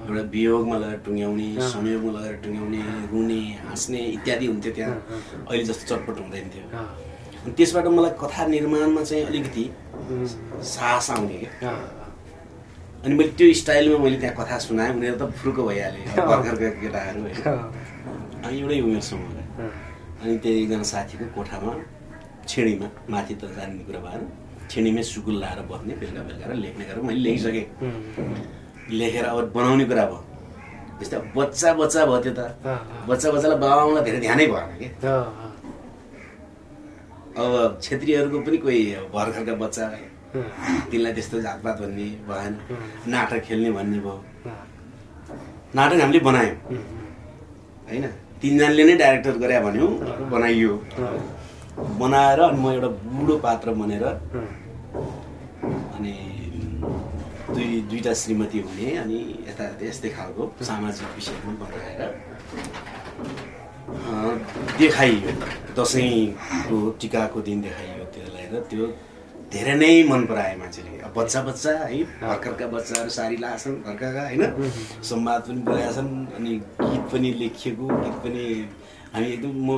[0.08, 2.80] एउटा वियोगमा लगेर टुङ्ग्याउने। संयोगमा लगेर टुङ्ग्याउने
[3.12, 4.94] रुने हाँस्ने इत्यादि हुन्थ्यो त्यहाँ।
[5.48, 6.64] अहिले जस्तो चटपट हुँदैन थियो।
[7.40, 9.64] अनि त्यसबाट मलाई कथा निर्माणमा चाहिँ अलिकति
[10.74, 11.72] साहस आउने क्या।
[13.04, 17.40] अनि मैले त्यो स्टाइलमा मैले त्यहाँ कथा सुनाएँ उनीहरू त फुरुको भइहाले। भर्खरका केटाहरू होइन।
[18.44, 19.72] अनि एउटै उमेर समूहलाई अँ,
[20.22, 21.72] अनि त्यही एकजना साथीको कोठामा
[22.48, 24.22] छिँडीमा माथि त जान्ने कुरा भएन।
[24.70, 27.66] छिँडीमै सुकुल लाएर बस्ने बेलुका बेलुका र लेख्ने गरेर मैले लेखिसकेँ।
[28.98, 30.20] लेखेर अब बनाउने कुरा भयो।
[31.00, 32.40] जस्तै अब बच्चा बच्चा भयो त्यो त।
[33.10, 34.88] बच्चा बच्चालाई बाबाआमालाई धेरै ध्यानै भएन कि?
[37.40, 38.80] अब क्षेत्रीहरूको पनि कोही
[39.14, 39.84] भर्खरका बच्चा
[40.90, 42.52] तिनलाई त्यस्तो जातपात भन्ने भएन।
[43.12, 44.16] नाटक खेल्ने भन्ने भयो।
[45.76, 46.56] नाटक हामीले बनायौँ।
[47.88, 48.04] होइन?
[48.40, 49.90] तिनजनाले नै डाइरेक्टर गरे भन्यौँ
[50.30, 50.72] बनाइयो।
[51.78, 54.04] बनाएर अनि म एउटा बुढो पात्र बनेर
[55.96, 56.14] अनि
[57.50, 62.00] दुई दुईवटा श्रीमती हुने अनि यता यस्तै खालको सामाजिक विषयमा बनाएर
[64.78, 65.30] देखाइयो।
[65.76, 68.84] दसैँको टिकाको दिन देखाइयो त्यसलाई र त्यो
[69.52, 74.42] धेरै नै मन परायो मान्छेले। अब बच्चा बच्चा है भर्खरका बच्चाहरू सारी लाछन् घरका होइन?
[75.10, 78.44] संवाद पनि बोलेका छन् अनि गीत पनि लेखिएको गीत पनि
[79.14, 79.70] हामी एकदम म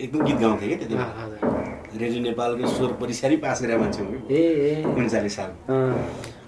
[0.00, 0.94] एकदम गीत गाउँथेँ क्या त्यति।
[1.98, 2.90] रेडियो नेपालको स्वर
[3.30, 5.50] नै पास गरेर मान्छे हो ए उन्चालिस साल।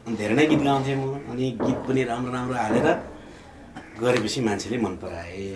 [0.05, 2.89] अनि धेरै नै गीत गाउँथेँ म। अनि गीत पनि राम्रो राम्रो हालेर
[4.01, 5.49] गरेपछि मान्छेले मन पराए।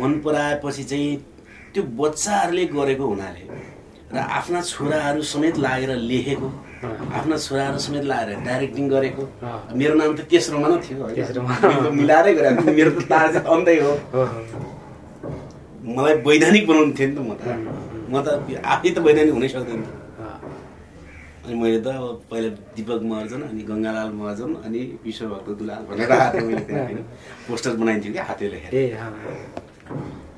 [0.00, 1.16] मन पराएपछि चाहिँ
[1.74, 3.44] त्यो बच्चाहरूले गरेको हुनाले
[4.14, 6.48] र आफ्ना छोराहरू समेत लागेर लेखेको
[7.18, 9.22] आफ्ना छोराहरू समेत लागेर डाइरेक्टिङ गरेको।
[9.76, 14.24] मेरो नाम त तेस्रोमा नै थियो मिलाएरै गरेको मेरो त तार चाहिँ अन्दै हो। हो
[15.84, 17.42] मलाई वैधानिक बनाउनु थियो नि त म त।
[18.10, 18.26] म त
[18.72, 20.02] आफै त वैधानिक हुनै सक्दैन थिएँ
[21.44, 26.46] अनि मैले त अब पहिला दिपक महर्जन अनि गङ्गालाल महर्जन अनि विश्वभक्त दुलाल भनेर थिएँ
[26.48, 27.04] मैले त्यहाँ
[27.48, 28.72] पोस्टर बनाइन्थ्यो कि हातले लेखेर।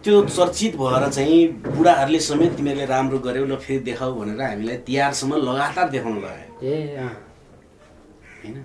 [0.02, 1.38] त्यो चर्चित भएर चाहिँ
[1.76, 6.50] बुढाहरूले समेत तिमीहरूले राम्रो गर्यौ ल फेरि देखाऊ भनेर हामीलाई तिहारसम्म लगातार देखाउनु लगायो।
[8.42, 8.56] होइन?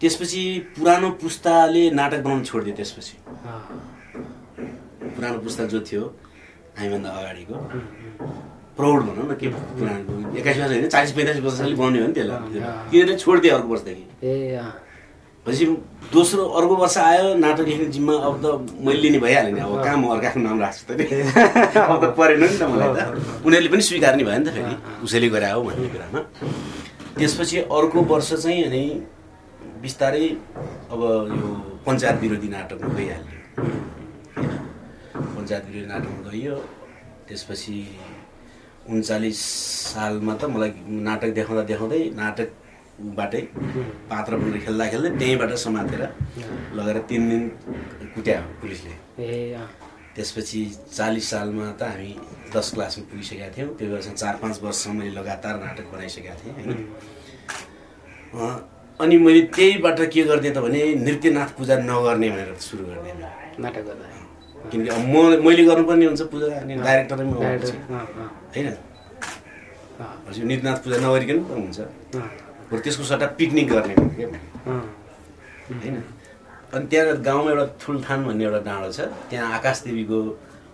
[0.00, 0.42] त्यसपछि
[0.78, 3.14] पुरानो पुस्ताले नाटक बनाउनु छोडिदियो त्यसपछि।
[5.16, 6.02] पुरानो पुस्ता जो थियो
[6.78, 7.56] हामीभन्दा अगाडिको।
[8.76, 10.36] प्रौढ भनौँ न के पुरानो?
[10.36, 14.04] एक्काइस वर्ष होइन चालिस पैँतालिस वर्षले हो नि त्यसलाई। तिनीहरूले छोडिदियो अर्को वर्षदेखि।
[15.46, 15.66] भनेपछि
[16.12, 18.46] दोस्रो अर्को वर्ष आयो नाटक लेख्ने जिम्मा अब त
[18.84, 21.04] मैले लिने भइहाल्यो नि अब कहाँ म अर्काको नाम राख्छु त नि।
[21.86, 24.74] अब त परेन नि त मलाई त। उनीहरूले पनि स्वीकार्ने भयो नि त फेरि।
[25.06, 26.20] उसैले गरे हो भन्ने कुरामा।
[27.18, 28.82] त्यसपछि अर्को वर्ष चाहिँ अनि
[29.82, 30.26] बिस्तारै
[30.92, 31.00] अब
[31.32, 31.48] यो
[31.86, 33.95] पञ्चायत विरोधी नाटकमा गइहाल्यो।
[35.46, 36.54] पञ्चायत विरोधी गइयो
[37.28, 37.78] त्यसपछि
[38.90, 39.40] उन्चालिस
[39.94, 40.70] सालमा त मलाई
[41.06, 43.42] नाटक देखाउँदा देखाउँदै नाटकबाटै
[44.10, 46.02] पात्र बनेर खेल्दा खेल्दै त्यहीँबाट समातेर
[46.74, 47.42] लगेर तिन दिन
[48.14, 48.94] कुट्या पुलिसले।
[50.16, 50.60] त्यसपछि
[50.96, 52.10] चालिस सालमा त हामी
[52.54, 56.78] दस क्लासमा पुगिसकेका थियौँ। त्यो बेलासम्म चार पाँच वर्षसम्म मैले लगातार नाटक बनाइसकेका थिएँ होइन?
[59.00, 63.12] अनि मैले त्यहीबाट के गरिदिएँ त भने नृत्यनाथ पूजा नगर्ने भनेर सुरु मैले।
[63.62, 64.15] नाटक गर्दा।
[64.70, 65.14] किनकि अब म
[65.46, 67.32] मैले गर्नुपर्ने हुन्छ पूजा अनि डाइरेक्टरै म
[68.54, 68.68] होइन?
[70.48, 71.78] नृत्यनाथ पूजा नगरिकन पनि हुन्छ।
[72.70, 74.28] बरु त्यसको सट्टा पिकनिक गर्ने क्या
[75.82, 75.96] होइन?
[76.74, 79.00] अनि त्यहाँ गाउँमा एउटा ठुल्ठान भन्ने एउटा डाँडो छ।
[79.30, 80.18] त्यहाँ आकाश देवीको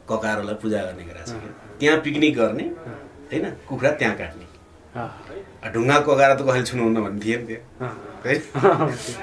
[0.09, 1.33] ककारोलाई पूजा गर्ने गरेको छ।
[1.79, 2.65] त्यहाँ पिकनिक गर्ने।
[3.31, 3.45] होइन?
[3.69, 4.47] कुखुरा त्यहाँ काट्ने।
[4.93, 5.09] अँ,
[5.65, 7.61] आ, ढुङ्गा ककाएर त कहिले छुनुहुन्न भन्ने थिएँ नि त्यो।
[8.25, 8.35] है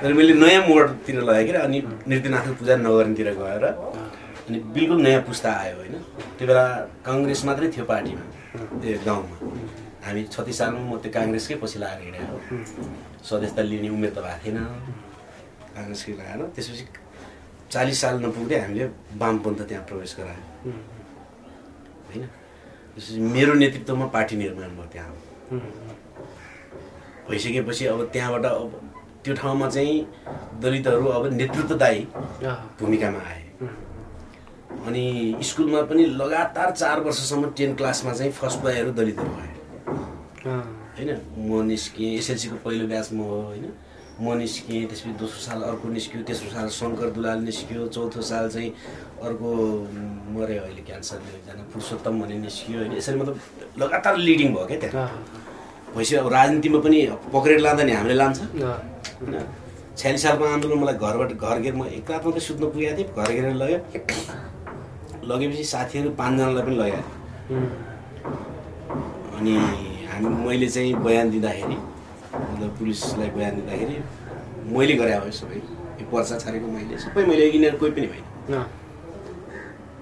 [0.04, 1.78] अनि मैले नयाँ मोडतिर लगाएँ कि अनि
[2.10, 3.66] नृत्यनाथको पूजा नगर्नेतिर गएर
[4.50, 5.96] अनि बिल्कुल नयाँ पुस्ता आयो होइन।
[6.38, 6.66] त्यो बेला
[7.06, 8.24] काङ्ग्रेस मात्रै थियो पार्टीमा
[8.82, 9.36] ए गाउँमा।
[10.06, 12.38] हामी छत्तिस सालमा म त्यो काङ्ग्रेसकै पछि लागेर हिँडेको
[13.30, 14.58] सदस्यता लिने उमेर त भएको थिएन।
[15.78, 16.86] काङ्ग्रेसकै लगाएर त्यसपछि
[17.74, 18.86] चालिस साल नपुग्दै हामीले
[19.22, 20.44] वामपन्थ त्यहाँ प्रवेश गरायो।
[22.10, 22.24] होइन?
[22.94, 25.14] त्यसपछि मेरो नेतृत्वमा पार्टी निर्माण भयो त्यहाँ।
[27.30, 28.72] भइसकेपछि अब त्यहाँबाट अब
[29.24, 29.94] त्यो ठाउँमा चाहिँ
[30.64, 32.02] दलितहरू अब नेतृत्वदायी
[32.80, 33.39] भूमिकामा आए।
[34.88, 39.50] अनि स्कुलमा पनि लगातार चार वर्षसम्म टेन क्लासमा चाहिँ फर्स्ट बोयहरू दलितहरू भए।
[40.46, 41.10] होइन?
[41.38, 43.66] म निस्केँ एसएलसीको पहिलो ब्याच म हो होइन?
[44.20, 48.72] म निस्केँ त्यसपछि दोस्रो साल अर्को निस्क्यो तेस्रो साल शङ्कर दुलाल निस्क्यो चौथो साल चाहिँ
[49.24, 49.50] अर्को
[50.36, 52.92] मऱ्यो अहिले क्यान्सरले एकजना पुरुषोत्तम भन्ने निस्क्यो होइन?
[52.98, 53.36] यसरी मतलब
[53.80, 55.08] लगातार लिडिङ भयो क्या त्यहाँ।
[55.96, 57.00] भएपछि अब राजनीतिमा पनि
[57.34, 59.36] पक्रेर लाँदा नि हामीले लान्छ। होइन?
[59.98, 63.32] छ्यालिस सालको आन्दोलन मलाई घरबाट घर घेर म एक रात मात्रै सुत्न पुगेको थिएँ घर
[63.32, 63.80] घेरेर लग्यो।
[65.30, 67.12] लगेपछि साथीहरू पाँचजनालाई पनि लगाएको
[69.38, 69.54] अनि
[70.12, 71.78] हामी मैले चाहिँ बयान दिँदाखेरि
[72.50, 73.96] मतलब पुलिसलाई बयान दिँदाखेरि
[74.76, 75.60] मैले गरे हो सबै।
[76.00, 78.24] यो पर्चा छारेको मैले सबै मैले यिनीहरू कोही पनि होइन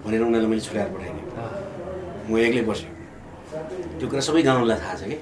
[0.03, 1.25] भनेर उनीहरूलाई मैले छुट्याएर पठाइदिएँ
[2.29, 2.91] म एक्लै बसेँ।
[3.99, 5.17] त्यो कुरा सबै गाउँलाई थाहा छ कि?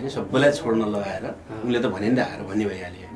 [0.00, 1.24] होइन सबैलाई छोड्न लगाएर
[1.64, 3.06] उनले त भने नि त आएर भन्ने भइहाल्यो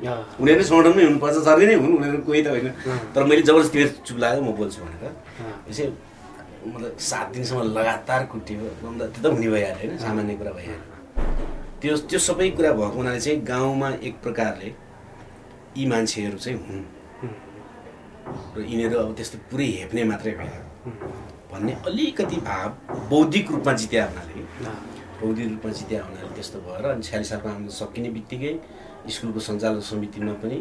[0.41, 2.67] उनीहरू सङ्गठनमै हुनुपर्छ सर्ने नै हुन्। उनीहरू कोही त होइन।
[3.13, 5.03] तर मैले जबरजस्ती चुप लाग्यो म बोल्छु भनेर।
[5.69, 5.85] यसै
[6.65, 10.93] मतलब सात दिनसम्म लगातार कुट्यो अन्त त्यो त हुने भइहाल्यो होइन सामान्य कुरा भइहाल्यो।
[11.81, 14.69] त्यो त्यो सबै कुरा भएको हुनाले चाहिँ गाउँमा एक प्रकारले
[15.77, 16.83] यी मान्छेहरू चाहिँ हुन्।
[18.55, 20.63] र यिनीहरू अब त्यस्तो पुरै हेप्ने मात्रै होइन
[21.51, 22.69] भन्ने अलिकति भाव
[23.09, 24.33] बौद्धिक रूपमा जित्या हुनाले
[25.19, 28.53] बौद्धिक रूपमा जित्या हुनाले त्यस्तो भएर अनि छ्यालिस सालको आन्दोलन सकिने बित्तिकै
[29.13, 30.57] स्कुलको सञ्चालक समितिमा पनि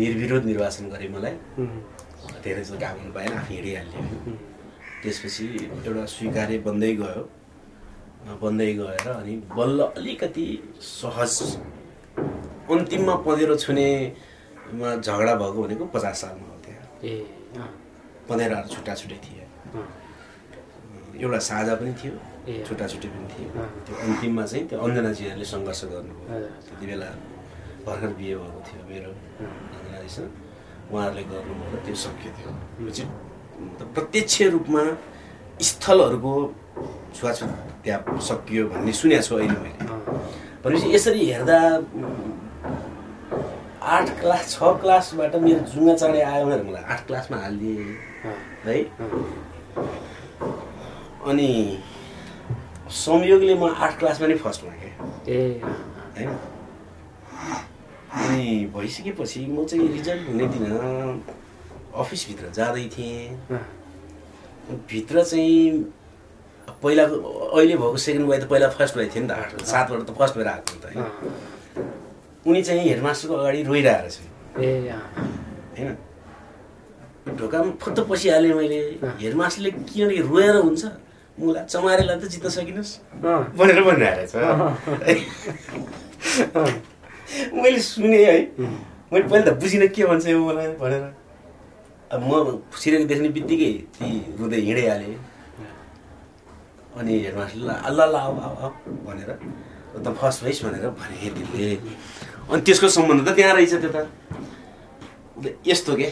[0.00, 1.34] निर्विरोध निर्वाचन गरे मलाई।
[2.44, 4.38] धेरै जस्तो काम हुनु पाएन आफै हिँडिहाल्यो उम्,
[5.02, 5.46] त्यसपछि
[5.86, 7.22] एउटा स्वीकार्य बन्दै गयो।
[8.42, 10.46] बन्दै गएर अनि बल्ल अलिकति
[10.80, 11.34] सहज
[12.70, 17.12] अन्तिममा पँधेरो छुनेमा झगडा भएको भनेको पचास सालमा हो त्यहाँ। ए
[18.28, 19.44] पँधेराहरू छुट्टा छुट्टै थिए।
[21.22, 22.14] एउटा साझा पनि थियो।
[22.48, 23.48] ए। छुट्टा छुट्टै पनि थियो।
[23.86, 27.08] त्यो अन्तिममा चाहिँ त्यो अञ्जनाजीहरूले सङ्घर्ष गर्नुभयो। त्यति बेला
[27.86, 29.10] भर्खर बिहे भएको थियो मेरो
[29.78, 30.30] अञ्जनाजीसँग
[30.92, 33.10] उहाँहरूले गर्नुभयो त्यो सकियो त्यो चाहिँ
[33.94, 34.82] प्रत्यक्ष रूपमा
[35.68, 36.34] स्थलहरूको
[37.16, 37.50] छुवाछुत
[37.84, 39.80] त्यहाँ सकियो भन्ने सुनेको छु अहिले मैले।
[40.62, 41.58] भनेपछि यसरी हेर्दा
[43.94, 47.82] आठ क्लास छ क्लासबाट मेरो जुङ्गा चाँडै आयो भनेर मलाई आठ क्लासमा हालिदिए।
[48.66, 48.76] है?
[51.30, 51.48] अनि
[52.92, 54.92] संयोगले म आठ क्लासमा नै फर्स्ट भएँ
[55.28, 55.60] ए।
[56.16, 56.30] होइन?
[58.12, 60.64] अनि भइसकेपछि म चाहिँ रिजल्ट हुने दिन
[61.94, 63.58] अफिसभित्र जाँदै थिएँ।
[64.90, 65.84] भित्र चाहिँ
[66.82, 67.16] पहिलाको
[67.56, 70.36] अहिले भएको सेकेन्ड वाइ त पहिला फर्स्ट वाइ थियो नि त आठ सातबाट त फर्स्ट
[70.36, 71.04] भएर आएको त होइन।
[72.46, 74.92] उनी चाहिँ हेडमास्टरको अगाडि रोइरहेको ए
[75.78, 75.96] होइन?
[77.38, 78.80] ढोकामा फुत्त पसिहालेँ मैले।
[79.22, 80.84] हेडमास्टरले किनकि रोएर हुन्छ।
[81.42, 82.92] मुला चमारेलाई त जित्न सकिनुहोस्
[83.58, 84.38] भनेर भनिरहेको रहेछ
[87.52, 88.38] मैले सुने है.
[89.12, 91.04] मैले पहिला त बुझिनँ के भन्छ यो मलाई भनेर।
[92.12, 95.16] अब म सिरियल देख्ने बित्तिकै ती रुँदै हिँडिहालेँ।
[96.92, 98.70] अनि हेडमास्टरले ल ल आऊ आऊ आऊ
[99.06, 99.30] भनेर।
[100.04, 101.76] त फर्स्ट भइस भनेर भने तिमीले
[102.52, 103.96] अनि त्यसको सम्बन्ध त त्यहाँ रहेछ त्यो त।
[105.66, 106.08] यस्तो के?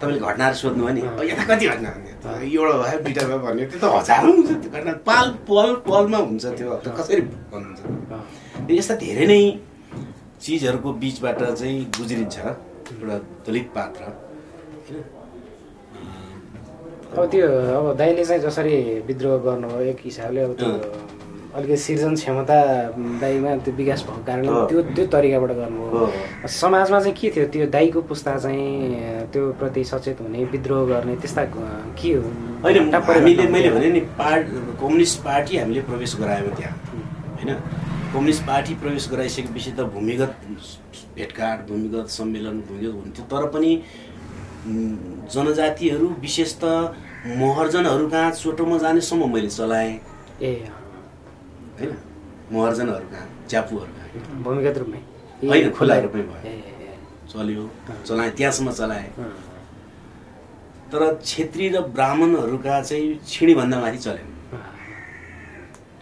[0.00, 1.90] तपाईँले घटनाहरू सोध्नु भयो नि। अब यता कति घटना
[2.22, 6.18] त एउटा भयो दुइटा भयो भन्ने त्यो त हजारौँ हुन्छ त्यो घटना। पाल पल पलमा
[6.18, 7.20] हुन्छ त्यो। अब कसरी
[7.52, 7.80] भन्नुहुन्छ?
[8.70, 9.40] यस्ता धेरै नै
[10.42, 14.02] चिजहरूको बिचबाट चाहिँ गुज्रिन्छ एउटा दलित पात्र।
[14.86, 15.02] होइन?
[17.16, 17.46] अब त्यो
[17.78, 18.76] अब दाइले चाहिँ जसरी
[19.08, 20.70] विद्रोह गर्नुभयो एक हिसाबले अब त्यो
[21.56, 22.56] अलिकति सिर्जन क्षमता
[23.20, 27.46] दाइमा त्यो विकास भएको कारणले अँ। त्यो त्यो तरिकाबाट गर्नुभयो। समाजमा चाहिँ के थियो?
[27.48, 31.44] त्यो दाइको पुस्ता चाहिँ त्यो प्रति सचेत हुने विद्रोह गर्ने त्यस्ता
[31.96, 32.22] के हो?
[32.62, 33.70] होइन हामीले मैले?
[33.72, 34.46] भने नि पार्ट
[34.80, 36.76] कम्युनिस्ट पार्टी हामीले प्रवेश गरायौँ त्यहाँ।
[37.40, 37.50] होइन?
[38.12, 40.32] कम्युनिस्ट पार्टी प्रवेश गराइसकेपछि त भूमिगत
[41.16, 43.72] भेटघाट भूमिगत सम्मेलन भूमिगत हुन्थ्यो। तर पनि
[45.32, 46.64] जनजातिहरू विशेष त
[47.40, 49.94] महर्जनहरू कहाँ चोटोमा जानेसम्म मैले चलाएँ।
[50.42, 50.52] ए
[51.78, 51.92] होइन?
[52.52, 55.00] महर्जनहरू कहाँ च्यापुहरू कहाँ भूमिगत रूपमै।
[55.50, 56.40] होइन, खुला रूपमै भयो।
[57.32, 57.62] चल्यो
[58.06, 59.08] चलाएँ त्यहाँसम्म चलाएँ।
[60.92, 64.28] तर छेत्री र ब्राह्मणहरूका चाहिँ छिँडीभन्दा माथि चलेन।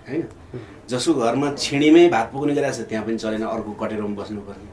[0.09, 0.23] होइन?
[0.91, 4.69] जसको घरमा छिँडीमै भात पकाउने गरिरहेको छ त्यहाँ पनि चलेन अर्को कटेरोमा बस्नुपर्ने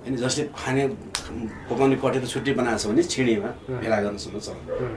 [0.00, 0.82] होइन जसले खाने
[1.68, 3.50] पकाउने कटेरो छुट्टै बनाएको छ भने छिँडीमा
[3.82, 4.88] भेला गर्नुसम्म चल्छ अँ,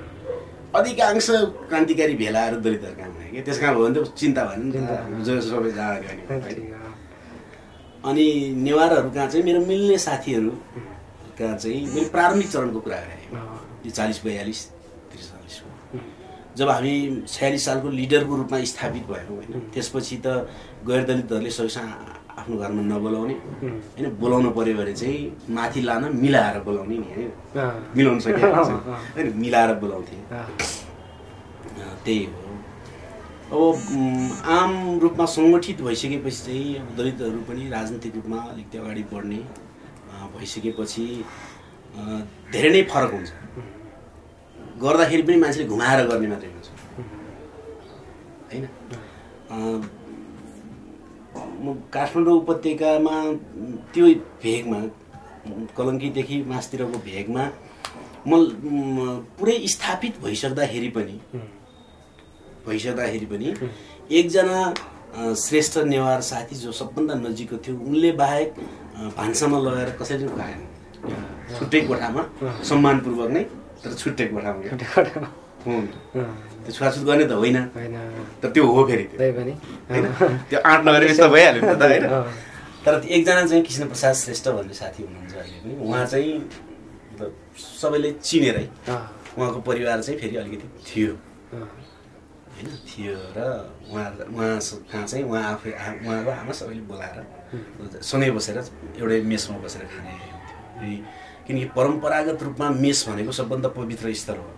[0.75, 1.27] अधिकांश
[1.69, 3.41] क्रान्तिकारी भेलाहरू दलितहरू काम कि?
[3.41, 8.25] त्यस कारण भयो भने त। चिन्ता भएन नि। जो सबै जाँदा गयो हो। अनि
[8.67, 10.49] नेवारहरू कहाँ चाहिँ मेरो मिल्ने साथीहरू
[11.39, 13.27] कहाँ चाहिँ मैले प्रारम्भिक चरणको कुरा गरेँ।
[13.85, 14.59] यो चालिस बयालिस
[15.11, 15.67] त्रिचालिसको
[16.57, 16.93] जब हामी
[17.27, 20.27] छयालिस सालको लिडरको रूपमा स्थापित भयौँ होइन त्यसपछि त
[20.87, 21.89] गैर दलितहरूले सबैसँग
[22.43, 23.35] आफ्नो घरमा नबोलाउने।
[23.95, 25.19] होइन बोलाउनु पऱ्यो भने चाहिँ
[25.55, 27.31] माथि लान मिलाएर बोलाउने नि होइन?
[27.95, 30.17] मिलाउनु सकिएको अँ, छ अँ। होइन मिलाएर बोलाउँथे।
[32.03, 32.39] त्यही हो।
[33.55, 33.75] अब
[34.59, 39.39] आम रूपमा सङ्गठित भइसकेपछि चाहिँ अब दलितहरू पनि राजनीतिक रूपमा अलिकति अगाडि बढ्ने
[40.35, 41.05] भइसकेपछि
[42.51, 43.31] धेरै नै फरक हुन्छ।
[44.83, 46.67] गर्दाखेरि पनि मान्छेले घुमाएर गर्ने मात्रै हुन्छ।
[48.51, 48.65] होइन?
[51.93, 53.15] काठमाडौँ उपत्यकामा
[53.93, 54.05] त्यो
[54.43, 54.79] भेगमा
[55.77, 57.43] कलङ्कीदेखि मासतिरको भेगमा
[58.27, 58.31] म
[58.95, 58.97] म
[59.37, 61.15] पुरै स्थापित भइसक्दाखेरि पनि
[62.67, 63.47] भइसक्दाखेरि पनि
[64.19, 64.59] एकजना
[65.45, 68.49] श्रेष्ठ नेवार साथी जो सबभन्दा नजिकको थियो उनले बाहेक
[69.17, 70.61] भान्सामा लगाएर कसैले खाएन
[71.55, 72.23] छुट्टै कोठामा
[72.69, 73.43] सम्मानपूर्वक नै
[73.83, 75.27] तर छुट्टै कोठामा।
[75.63, 77.57] त्यो छुवाछुत गर्ने त होइन।
[78.41, 80.05] तर त्यो हो फेरि होइन?
[80.49, 82.05] त्यो आँट नगरेपछि त भइहाल्यो नि त होइन?
[82.85, 86.31] तर एकजना चाहिँ कृष्ण प्रसाद श्रेष्ठ भन्ने साथी हुनुहुन्छ अहिले पनि। उहाँ चाहिँ
[87.55, 88.65] सबैले चिनेरै
[89.37, 91.11] उहाँको परिवार चाहिँ फेरि अलिकति थियो।
[91.53, 92.67] होइन?
[92.89, 93.39] थियो र
[93.87, 94.59] उहाँ उहाँ
[94.91, 95.71] कहाँ चाहिँ उहाँ आफै
[96.03, 97.17] उहाँको आमा सबैले बोलाएर
[98.03, 98.57] सँगै बसेर
[98.99, 104.49] एउटै मेसमा बसेर खाने हुन्थ्यो। किनकि परम्परागत रूपमा मेस भनेको सबभन्दा पवित्र स्थल हो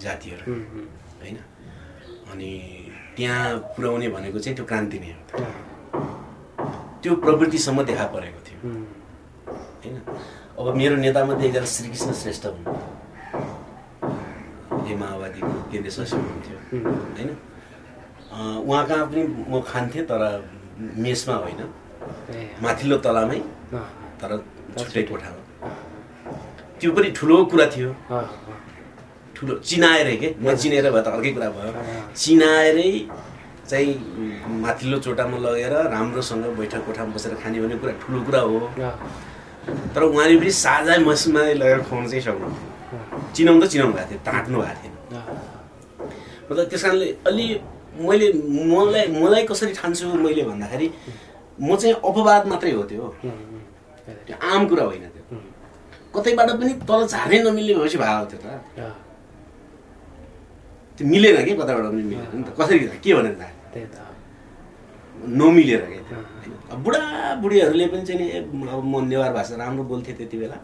[0.00, 0.52] जातिहरू।
[1.20, 1.36] होइन?
[2.32, 2.50] अनि
[3.16, 5.20] त्यहाँ पुर्याउने भनेको चाहिँ त्यो क्रान्ति नै हो।
[7.02, 8.58] त्यो प्रवृत्तिसम्म देखा परेको थियो।
[9.82, 9.96] होइन?
[10.58, 12.64] अब मेरो नेतामध्ये एकजना श्रीकृष्ण श्रेष्ठ हुन्
[14.86, 16.58] हे माओवादीको केन्द्रीय सचिव हुनुहुन्थ्यो।
[17.16, 17.30] होइन?
[18.66, 20.22] उहाँ कहाँ पनि म खान्थेँ तर
[21.04, 21.60] मेसमा होइन।
[22.62, 23.38] माथिल्लो तलामै
[24.20, 24.30] तर
[24.78, 25.40] छुट्टै कोठामा।
[26.80, 27.90] त्यो पनि ठुलो कुरा थियो।
[29.36, 30.28] ठुलो चिनाएरै के?
[30.40, 31.72] म चिनेर भए त अर्कै कुरा भयो।
[32.14, 32.90] चिनाएरै
[33.68, 33.92] चाहिँ
[34.62, 38.58] माथिल्लो चोटामा लगेर राम्रोसँग बैठक कोठामा बसेर खाने भन्ने कुरा ठुलो कुरा हो।
[39.94, 42.48] तर उहाँले पनि साझा मसमा लगेर खुवाउनु चाहिँ सक्नु
[43.34, 44.94] चिनाउनु त चिनाउनु भएको थियो ताट्नु भएको थिएन।
[46.48, 47.46] मतलब त्यस कारणले अलि
[48.06, 48.26] मैले
[48.70, 50.86] मलाई मलाई कसरी ठान्छु मैले भन्दाखेरि
[51.60, 53.04] म चाहिँ अपवाद मात्रै हो त्यो।
[54.52, 55.04] आम कुरा होइन
[56.16, 58.46] कतैबाट पनि तल झार्नै नमिल्ने भएपछि भएको थियो त।
[60.96, 63.34] त्यो मिलेन कि कताबाट पनि मिलेन नि त। कसरी के भनेर
[63.72, 63.96] त्यही त।
[65.40, 66.18] नमिलेर क्या त्यो।
[66.72, 68.26] अब बुढाबुढीहरूले पनि चाहिँ नि
[68.68, 70.58] अब म नेवार भाषा राम्रो बोल्थेँ त्यति बेला।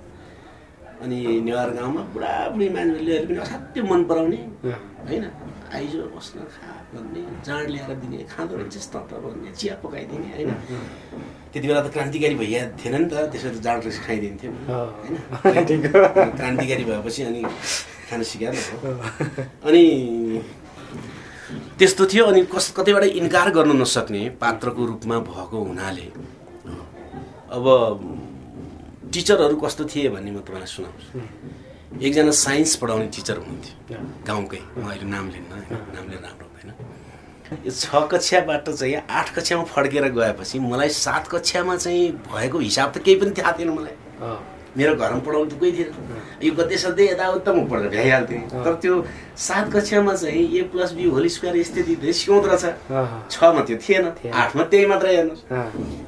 [1.03, 4.39] अनि नेवार गाउँमा बुढाबुढी मान्छेहरूले पनि असाध्यै मन पराउने।
[5.09, 5.25] होइन?
[5.73, 10.51] आइज बस्न खा भन्ने जाँड ल्याएर दिने खाँदो रहेछस् त भन्ने चिया पकाइदिने होइन?
[11.53, 15.17] त्यति बेला त क्रान्तिकारी भइया थिएन नि त त्यसो त जाँड रहेछ खाइदिन्थ्यो। होइन।
[16.39, 17.43] क्रान्तिकारी भएपछि अनि
[18.09, 18.93] खान सिकाएर हो।
[19.65, 19.85] अनि
[21.79, 26.07] त्यस्तो थियो अनि कस कतैबाट इन्कार गर्न नसक्ने पात्रको रूपमा भएको हुनाले
[27.57, 27.65] अब
[29.13, 35.07] टिचरहरू कस्तो थिए भन्ने म तपाईँलाई सुनाउँछु। एकजना साइन्स पढाउने टिचर हुनुहुन्थ्यो गाउँकै। म अहिले
[35.13, 35.77] नाम लिन्न होइन?
[35.95, 36.71] नामले राम्रो हुँदैन
[37.67, 43.05] यो छ कक्षाबाट चाहिँ आठ कक्षामा फर्केर गएपछि मलाई सात कक्षामा चाहिँ भएको हिसाब त
[43.05, 44.39] केही पनि थाहा थिएन मलाई। अँ,
[44.73, 45.91] मेरो घरमा पढाउनु त कोही थिएन।
[46.43, 48.95] यो गद्य सधैँ यताउता म पढेर भ्याइहाल्थेँ। तर त्यो
[49.37, 53.77] सात कक्षामा चाहिँ A plus B whole square यस्तै दिँदै सिकाउँदो रहेछ। अँ, छमा त्यो
[53.85, 55.45] थिएन। आठमा त्यही मात्रै हेर्नुहोस्।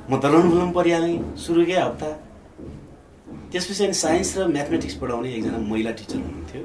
[0.08, 2.08] म त रनफुलम परिहालेँ। सुरुकै हप्ता।
[3.54, 6.62] त्यसपछि अनि साइन्स र म्याथमेटिक्स पढाउने एकजना महिला टिचर हुनुहुन्थ्यो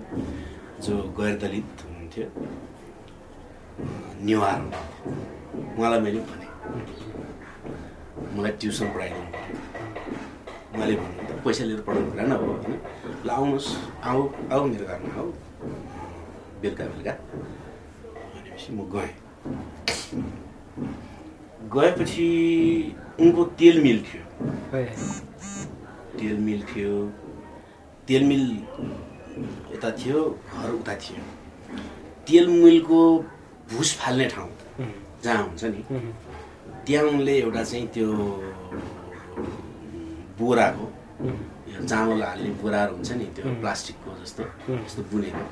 [0.83, 2.25] जो गैर दलित हुनुहुन्थ्यो।
[4.25, 4.59] नेवार
[5.77, 6.47] उहाँलाई मैले भने
[8.33, 9.27] मलाई ट्युसन पढाइदिनु
[10.73, 12.73] उहाँले भन्नुहुन्छ पैसा लिएर पढाउनु कुरा नहो होइन?
[13.25, 13.67] ल आउनुहोस्।
[14.09, 14.21] आऊ
[14.51, 15.29] आऊ मेरो घरमा आऊ।
[16.61, 17.13] बेलुका बेलुका।
[18.33, 19.11] भनेपछि म गएँ।
[21.69, 22.27] गएपछि
[23.21, 24.23] उनको तेल मिल थियो
[26.19, 26.93] तेल मिल थियो।
[28.07, 28.43] तेल मिल
[29.73, 30.19] यता थियो
[30.53, 31.23] घर उता थियो।
[32.27, 32.99] तेल मिलको
[33.71, 34.51] भुस फाल्ने ठाउँ
[35.23, 35.81] जहाँ हुन्छ नि।
[36.85, 38.09] त्यहाँ उनले एउटा चाहिँ त्यो
[40.39, 40.85] बोराको
[41.89, 43.43] चामल हाल्ने बोराहरू हुन्छ नि त्यो.
[43.61, 44.43] प्लास्टिकको जस्तो.
[44.69, 45.43] जस्तो बुनेको।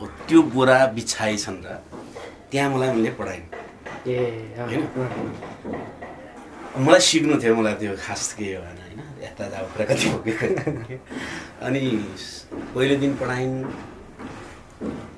[0.00, 1.68] हो त्यो बोरा बिछाएछन् र
[2.50, 3.46] त्यहाँ मलाई उनले पढाइन्।
[4.58, 4.82] होइन?
[6.86, 8.79] मलाई सिक्नु थियो मलाई त्यो खास के भएन
[9.22, 9.44] यता
[9.76, 10.46] प्रगति पुगेको
[11.66, 11.80] अनि
[12.74, 13.54] पहिलो दिन पढाइन्।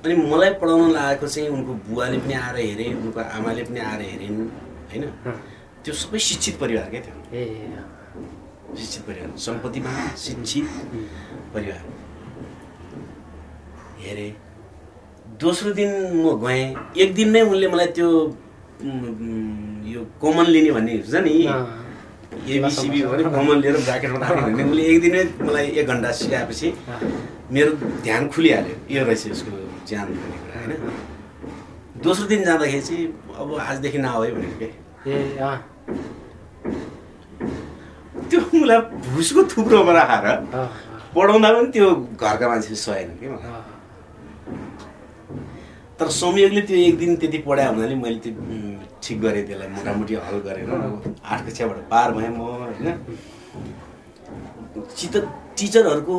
[0.05, 4.41] अनि मलाई पढाउन लागेको चाहिँ उनको बुवाले पनि आएर हेरे उनको आमाले पनि आएर हेरिन्
[4.91, 5.05] होइन?
[5.85, 7.17] त्यो सबै शिक्षित परिवारकै थियो
[8.79, 10.67] शिक्षित परिवार। सम्पत्तिमा शिक्षित
[11.55, 11.83] परिवार।
[14.03, 14.33] हेरेँ।
[15.41, 15.91] दोस्रो दिन
[16.23, 16.65] म गएँ।
[17.03, 18.09] एक दिन नै उनले मलाई त्यो
[19.93, 21.35] यो कमन लिने भन्ने हुन्छ नि।
[22.33, 26.69] एबिसिबी भने कमन लिएर ब्राकेटमा राख्ने भने उसले एक दिनै मलाई एक घन्टा सिकाएपछि
[27.53, 27.71] मेरो
[28.03, 29.51] ध्यान खुलिहाल्यो यो रहेछ यसको
[29.89, 30.73] ज्यान भन्ने कुरा होइन?
[32.03, 33.07] दोस्रो दिन जाँदाखेरि चाहिँ
[33.41, 34.69] अब आजदेखि नआऊ है भनेको के?
[38.31, 38.81] त्यो मलाई
[39.13, 40.27] भुसको थुप्रोमा राखेर
[41.15, 43.72] पढाउँदा पनि त्यो घरका मान्छेले सहेन कि मलाई।
[46.03, 48.35] तर संयोगले त्यो एक दिन त्यति पढायो हुनाले मैले त्यो
[49.03, 50.67] ठिक गरेँ त्यसलाई मोटामोटी हल गरेर
[51.23, 52.89] आठ कक्षाबाट पार भएँ म होइन।
[54.99, 55.15] चित
[55.59, 56.17] टिचरहरूको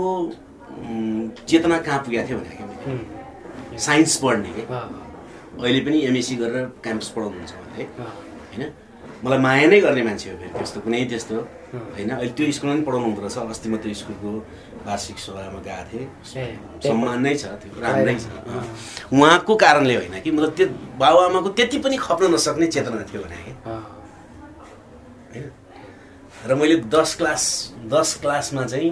[1.48, 7.84] चेतना कहाँ पुगेको थियो भने साइन्स पढ्ने कि। अहिले पनि एमएससी गरेर क्याम्पस पढाउनुहुन्छ उहाँले
[7.84, 8.64] होइन।
[9.24, 11.38] मलाई माया नै गर्ने मान्छे हो फेरि त्यस्तो कुनै त्यस्तो।
[11.74, 14.30] होइन अहिले त्यो स्कुलमा पनि पढाउनु हुँदो रहेछ। अस्ति म त्यो स्कुलको
[14.86, 16.06] वार्षिक सभामा गएको थिएँ।
[16.86, 18.26] सम्मान नै छ त्यो राम्रै छ।
[19.14, 20.68] उहाँको कारणले होइन कि मतलब त्यो
[21.02, 23.54] बाबुआमाको त्यति पनि खप्न नसक्ने चेतना थियो भने कि।
[25.34, 25.46] होइन?
[26.46, 27.44] र मैले दस क्लास
[27.90, 28.90] दस क्लासमा चाहिँ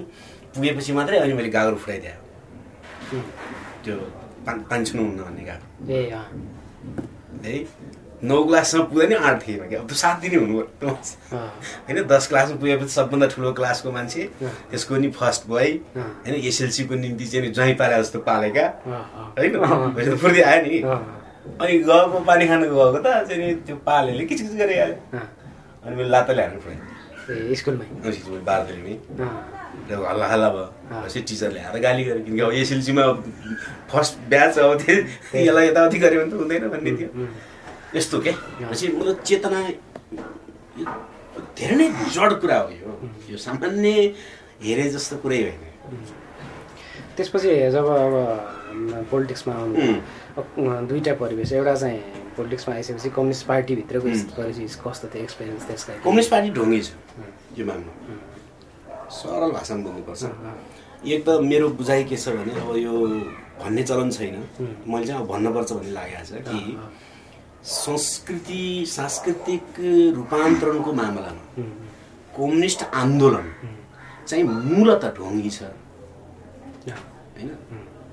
[0.56, 2.18] पुगेपछि मात्रै अनि मैले गाग्रो फुटाइदिएँ
[3.84, 3.96] त्यो
[4.46, 6.26] पान पाँच हुन्न भन्ने अँ,
[7.46, 7.56] है?
[8.24, 10.60] नौ क्लासमा पुग्दा नि आँट थिएँ कि अब त सात दिनै हुनु
[11.86, 14.24] होइन दस क्लासमा पुगेपछि सबभन्दा ठुलो क्लासको मान्छे।
[14.72, 18.66] त्यसको नि फर्स्ट बोय। होइन एसएलसीको निम्ति चाहिँ ज्वाइँ पाले जस्तो पालेका।
[19.38, 20.82] होइन फुर्ती आयो नि।
[21.62, 25.20] अनि गएको पानी खानु गएको त चाहिँ त्यो पालेले किचकिच गरिहाल्यो
[25.86, 27.86] अनि मैले लातो ल्याएर पऱ्यो। स्कुलमै?
[29.92, 30.68] हल्ला हल्ला भयो।
[31.28, 33.06] टिचरले आएर गाली गर्यो। किनकि अब एसएलसीमा
[33.92, 34.96] फर्स्ट ब्याच अब त्यो
[35.40, 37.10] यसलाई यताउति गऱ्यो भने त हुँदैन भन्ने थियो।
[37.96, 38.32] यस्तो के?
[38.64, 39.60] पछि मतलब चेतना
[41.58, 42.90] धेरै नै जड कुरा हो यो।
[43.32, 43.90] यो सामान्य
[44.64, 45.64] हेरे जस्तो कुरै होइन।
[47.18, 48.16] त्यसपछि जब अब
[49.12, 49.80] पोलिटिक्समा आउनु
[50.88, 52.00] दुईवटा परिवेश। एउटा चाहिँ
[52.38, 54.08] पोलिटिक्समा आइसकेपछि कम्युनिस्ट पार्टीभित्रको
[54.88, 56.90] कस्तो थियो एक्सपिरियन्स त्यसका कम्युनिस्ट पार्टी ढोङ्गी छ
[57.60, 57.92] यो मान्नु
[59.12, 60.24] सरल भाषामा बोल्नुपर्छ।
[61.04, 62.94] एक त मेरो बुझाइ के छ भने अब यो
[63.60, 64.36] भन्ने चलन छैन।
[64.88, 66.60] मैले चाहिँ अब भन्नुपर्छ भन्ने लागेको छ कि
[67.64, 69.64] संस्कृति सांस्कृतिक
[70.16, 71.64] रूपान्तरणको मामलामा
[72.38, 73.48] कम्युनिस्ट आन्दोलन
[74.28, 75.62] चाहिँ मूलत ढोङ्गी छ।
[77.38, 77.50] होइन?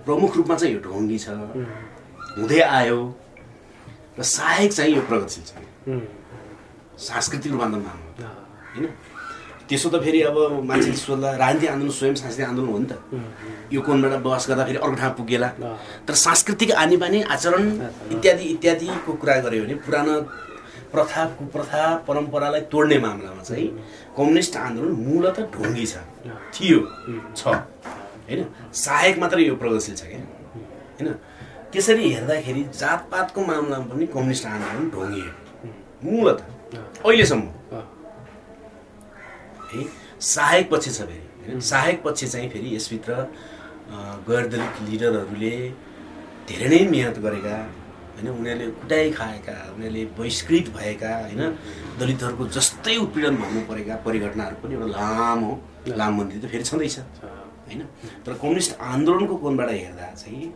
[0.05, 1.28] प्रमुख रूपमा चाहिँ यो ढोङ्गी छ।
[2.38, 2.99] हुँदै आयो
[4.18, 5.53] र सहायक चाहिँ यो प्रगतिशील छ।
[7.09, 7.53] सांस्कृतिक
[8.20, 8.32] अँ,
[8.74, 8.86] होइन?
[9.68, 12.92] त्यसो त फेरि अब मान्छेले सोध्ला राजनीतिक आन्दोलन स्वयं सांस्कृतिक आन्दोलन हो नि त।
[13.72, 15.48] यो कोनबाट बहस गर्दा फेरि अर्को ठाउँ पुगेला।
[16.08, 17.64] तर सांस्कृतिक आनी बानी आचरण
[18.16, 20.14] इत्यादि इत्यादिको कुरा गऱ्यो भने पुरानो
[20.92, 23.68] प्रथा कुप्रथा परम्परालाई तोड्ने मामलामा चाहिँ
[24.16, 25.94] कम्युनिस्ट आन्दोलन मूलत ढुङ्गी छ।
[26.54, 26.78] थियो
[27.36, 27.42] छ।
[28.28, 28.40] होइन?
[28.72, 30.20] सहायक मात्रै यो प्रगतिशील छ क्या?
[30.96, 31.12] होइन?
[31.72, 35.30] त्यसरी हेर्दाखेरि जातपातको मामलामा पनि कम्युनिस्ट आन्दोलन ढोङ्गियो
[36.04, 36.38] मूलत।
[37.04, 37.46] अहिलेसम्म।
[39.72, 39.84] है
[40.34, 41.60] सहायक पक्ष छ फेरि होइन?
[41.60, 43.12] सहायक पक्ष चाहिँ फेरि यसभित्र
[44.28, 45.54] गैर दलित लिडरहरूले
[46.48, 47.56] धेरै नै मिहिनेत गरेका
[48.14, 48.28] होइन?
[48.28, 51.42] उनीहरूले कुटाइ खाएका उनीहरूले बहिष्कृत भएका होइन?
[52.00, 55.52] दलितहरूको जस्तै उत्पीडन भोग्नु परेका परिघटनाहरू पनि एउटा लामो
[56.00, 56.98] लामबन्दी त फेरि छँदैछ
[57.68, 57.80] होइन?
[58.24, 60.52] तर कम्युनिस्ट आन्दोलनको कोणबाट हेर्दा चाहिँ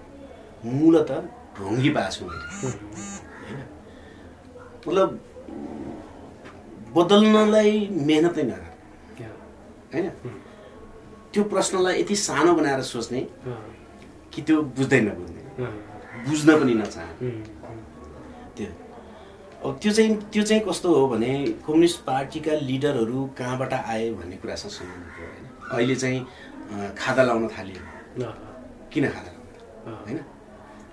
[0.65, 1.11] मूलत
[1.57, 3.63] ढोङ्गी मैले होइन?
[4.87, 5.09] मतलब
[6.97, 7.73] बदल्नलाई
[8.09, 8.72] मेहनत नगर।
[9.93, 10.07] होइन?
[11.33, 13.21] त्यो प्रश्नलाई यति सानो बनाएर सोच्ने
[14.33, 15.43] कि त्यो बुझ्दै नबुझ्ने
[16.27, 17.31] बुझ्न पनि नचाहने
[18.57, 18.69] त्यो।
[19.65, 21.33] अब त्यो चाहिँ त्यो चाहिँ कस्तो हो भने
[21.67, 25.45] कम्युनिस्ट पार्टीका लिडरहरू कहाँबाट आए भन्ने कुरासँग सम्बन्धित हो होइन?
[25.73, 26.21] अहिले चाहिँ
[26.99, 27.81] खाता लाउन थालियो।
[28.93, 30.19] किन खाता लाउन होइन?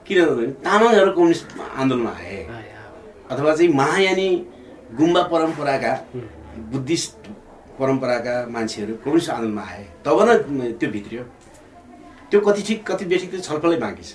[0.08, 2.38] किनभने तामाङहरू कम्युनिस्ट आन्दोलनमा आए।
[3.32, 4.30] अथवा चाहिँ महायानी
[4.98, 5.94] गुम्बा परम्पराका
[6.72, 7.28] बुद्धिस्ट
[7.80, 11.24] परम्पराका मान्छेहरू कम्युनिस्ट आन्दोलनमा आए तब न त्यो भित्रियो।
[12.30, 14.12] त्यो कति ठिक कति बेठिक त्यो छलफलै बाँकी छ।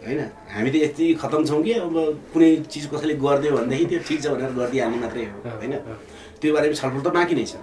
[0.00, 0.20] होइन?
[0.48, 1.96] हामी त यति खतम छौँ कि अब
[2.32, 5.74] कुनै चिज कसैले गरिदियो भनेदेखि त्यो ठिक छ भनेर गरिदिइहाल्ने मात्रै हो होइन?
[6.40, 7.54] त्यो बारेमा छलफल त बाँकी नै छ।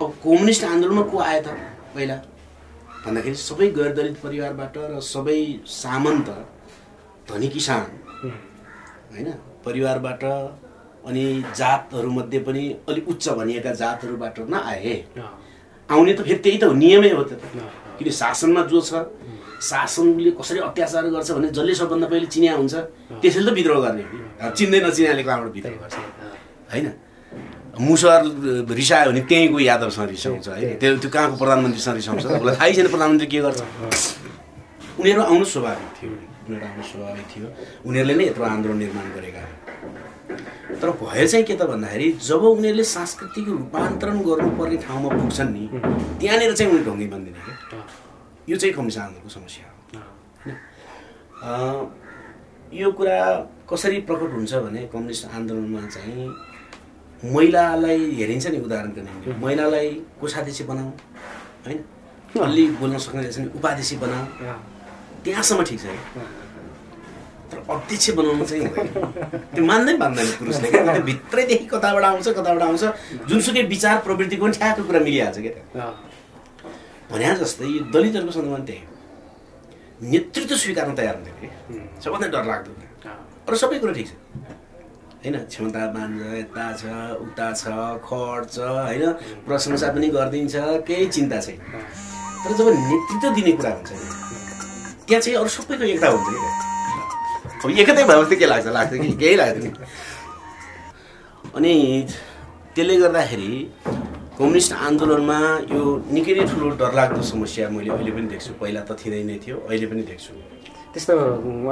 [0.00, 1.48] अब कम्युनिस्ट आन्दोलनमा को आयो त
[1.94, 2.16] पहिला?
[3.04, 6.28] भन्दाखेरि सबै गैर दलित परिवारबाट र सबै सामन्त
[7.28, 7.84] धनी किसान
[9.12, 9.28] होइन?
[9.64, 10.22] परिवारबाट
[11.04, 11.24] अनि
[11.56, 15.28] जातहरूमध्ये पनि अलिक उच्च भनिएका जातहरूबाट न आए अँ,
[15.88, 17.44] आउने त फेरि त्यही त हो नियमै हो त्यो त।
[17.98, 18.92] किन शासनमा जो छ
[19.64, 22.74] शासनले कसरी अत्याचार गर्छ भने जसले सबभन्दा पहिले चिन्या हुन्छ
[23.22, 24.04] त्यसैले त विद्रोह गर्ने।
[24.58, 25.94] चिन्दै नचिन्याले कहाँबाट विद्रोह गर्छ।
[26.72, 26.86] होइन?
[27.74, 28.22] मुसहर
[28.80, 32.88] रिसायो भने त्यहीँ गयो यादवसँग रिसाउँछ है त्यो त्यो कहाँको प्रधानमन्त्रीसँग रिसाउँछ तपाईँलाई थाहै छैन
[32.94, 33.60] प्रधानमन्त्री के गर्छ।
[35.00, 36.10] उनीहरू आउनु स्वाभाविक थियो।
[36.48, 37.46] उनीहरू आउनु स्वाभाविक थियो।
[37.88, 39.42] उनीहरूले नै यत्रो आन्दोलन निर्माण गरेका।
[40.80, 45.64] तर भयो चाहिँ के त भन्दाखेरि जब उनीहरूले सांस्कृतिक रूपान्तरण गर्नुपर्ने ठाउँमा पुग्छन् नि
[46.20, 47.80] त्यहाँनिर चाहिँ उनीहरू ढङ्गी बन्दिने क्या।
[48.48, 49.66] यो चाहिँ कम्युनिस्ट आन्दोलनको समस्या
[51.44, 51.90] हो।
[52.72, 53.18] यो कुरा
[53.70, 56.26] कसरी प्रकट हुन्छ भने कम्युनिस्ट आन्दोलनमा चाहिँ
[57.34, 59.88] महिलालाई हेरिन्छ नि उदाहरणको निम्ति। महिलालाई
[60.20, 60.90] कोषाध्यक्ष बनाऊ
[61.66, 61.78] होइन?
[62.44, 64.24] अलि बोल्न सक्ने रहेछ भने उपाध्यक्ष बनाऊ।
[65.24, 65.86] त्यहाँसम्म ठिक छ
[67.54, 68.88] तर अध्यक्ष बनाउनु चाहिँ हुँदैन
[69.50, 72.82] त्यो मान्दै मान्दैन पुरुषले क्या त्यो भित्रैदेखि कताबाट आउँछ कताबाट आउँछ
[73.28, 75.86] जुनसुकै विचार प्रवृत्तिको पनि ठ्याक्क कुरा मिलिहाल्छ क्या
[77.10, 78.92] भने जस्तै यो दलितहरूको सन्दर्भमा त्यही हो
[80.10, 81.48] नेतृत्व स्वीकार्न तयार हुँदैन कि
[82.02, 84.12] सबभन्दा डरलाग्दो कुरा अँ, अरू सबै कुरो ठिक छ
[85.22, 86.82] होइन क्षमता मान्छ यता छ
[87.22, 87.64] उता छ
[88.04, 89.04] खर्च होइन
[89.46, 90.54] प्रशंसा पनि गरिदिन्छ
[90.88, 91.58] केही चिन्ता छैन
[92.42, 93.98] तर जब नेतृत्व दिने कुरा हुन्छ नि
[95.06, 96.73] त्यहाँ चाहिँ अरू सबैको एकता हुन्छ कि त्यहाँ।
[97.64, 99.72] अब एकतै भएपछि त के लाग्छ लाग्छ कि केही लाग्दैन
[101.56, 101.74] अनि
[102.74, 103.52] त्यसले गर्दाखेरि
[104.36, 105.38] कम्युनिस्ट आन्दोलनमा
[105.72, 105.80] यो
[106.12, 109.86] निकै नै ठुलो डरलाग्दो समस्या मैले अहिले पनि देख्छु पहिला त थिँदै नै थियो अहिले
[109.90, 110.32] पनि देख्छु
[110.92, 111.12] त्यस्तो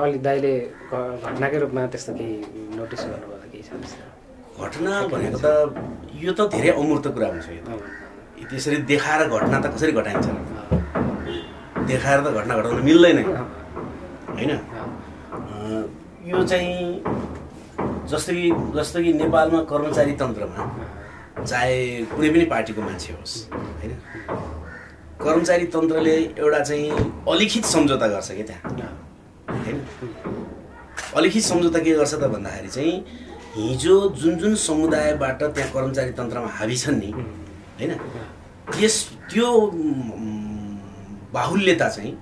[0.03, 0.55] अलि दाइले
[0.93, 2.34] घटनाकै रूपमा त्यस्तो केही
[2.78, 5.47] नोटिस गर्नुभयो केही छ त्यस्तो घटना भनेको त
[6.24, 7.70] यो त धेरै अमूर्त कुरा हुन्छ यो त
[8.51, 10.26] त्यसरी देखाएर घटना त कसरी घटाइन्छ
[11.90, 13.18] देखाएर त घटना घटाउन मिल्दैन
[14.36, 14.53] होइन
[16.27, 17.03] यो चाहिँ
[18.11, 20.66] जस्तो कि जस्तो कि नेपालमा कर्मचारी तन्त्रमा
[21.43, 21.79] चाहे
[22.14, 23.93] कुनै पनि पार्टीको मान्छे होस् होइन?
[25.18, 26.91] कर्मचारी तन्त्रले एउटा चाहिँ
[27.29, 28.91] अलिखित सम्झौता गर्छ क्या त्यहाँ?
[29.51, 29.79] होइन?
[31.16, 32.95] अलिखित सम्झौता के गर्छ त भन्दाखेरि चाहिँ
[33.57, 37.93] हिजो जुन जुन समुदायबाट त्यहाँ कर्मचारी तन्त्रमा हाबी छन् नि होइन?
[38.70, 38.95] त्यस
[39.31, 39.49] त्यो
[41.35, 42.14] बाहुल्यता चाहिँ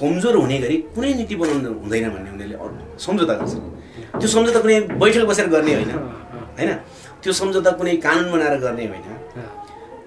[0.00, 3.54] कमजोर हुने गरी कुनै नीति बनाउनु हुँदैन भन्ने उनीहरूले सम्झौता गर्छ।
[4.20, 5.90] त्यो सम्झौता कुनै बैठक बसेर गर्ने होइन
[6.58, 6.70] होइन?
[7.22, 9.04] त्यो सम्झौता कुनै कानुन बनाएर गर्ने होइन।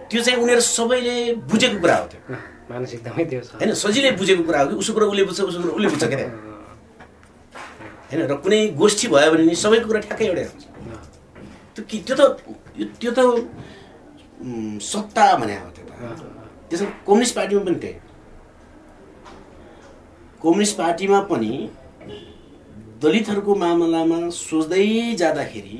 [0.09, 1.15] त्यो चाहिँ उनीहरू सबैले
[1.49, 2.19] बुझेको कुरा हो त्यो।
[3.45, 3.73] छ। होइन?
[3.73, 6.19] सजिलै बुझेको कुरा हो कि उसको कुरा उसले बुझ्छ उसको कुरा उसले बुझ्छ क्या।
[8.09, 8.21] होइन?
[8.31, 10.63] र कुनै गोष्ठी भयो भने नि सबैको कुरा ठ्याक्कै एउटै हुन्छ।
[11.73, 12.21] त्यो कि त्यो त
[12.99, 13.19] त्यो त
[14.81, 15.91] सत्ता भने हो त्यो त।
[16.69, 17.95] त्यसमा कम्युनिस्ट पार्टीमा पनि त्यही।
[20.43, 21.51] कम्युनिस्ट पार्टीमा पनि
[23.01, 24.87] दलितहरूको मामलामा सोच्दै
[25.21, 25.77] जाँदाखेरि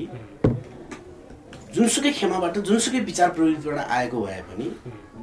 [1.74, 4.66] जुनसुकै खेमाबाट जुनसुकै विचार प्रवृत्तिबाट आएको भए पनि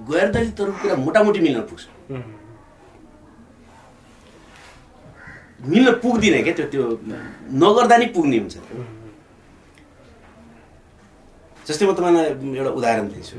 [0.09, 1.83] गैर दलितहरूको कुरा मोटामोटी मिल्न पुग्छ।
[5.73, 6.83] मिल्न पुग्दिनँ क्या त्यो त्यो
[7.65, 8.55] नगर्दा नि पुग्ने हुन्छ।
[11.65, 12.25] जस्तै म तपाईँलाई
[12.57, 13.37] एउटा उदाहरण दिन्छु।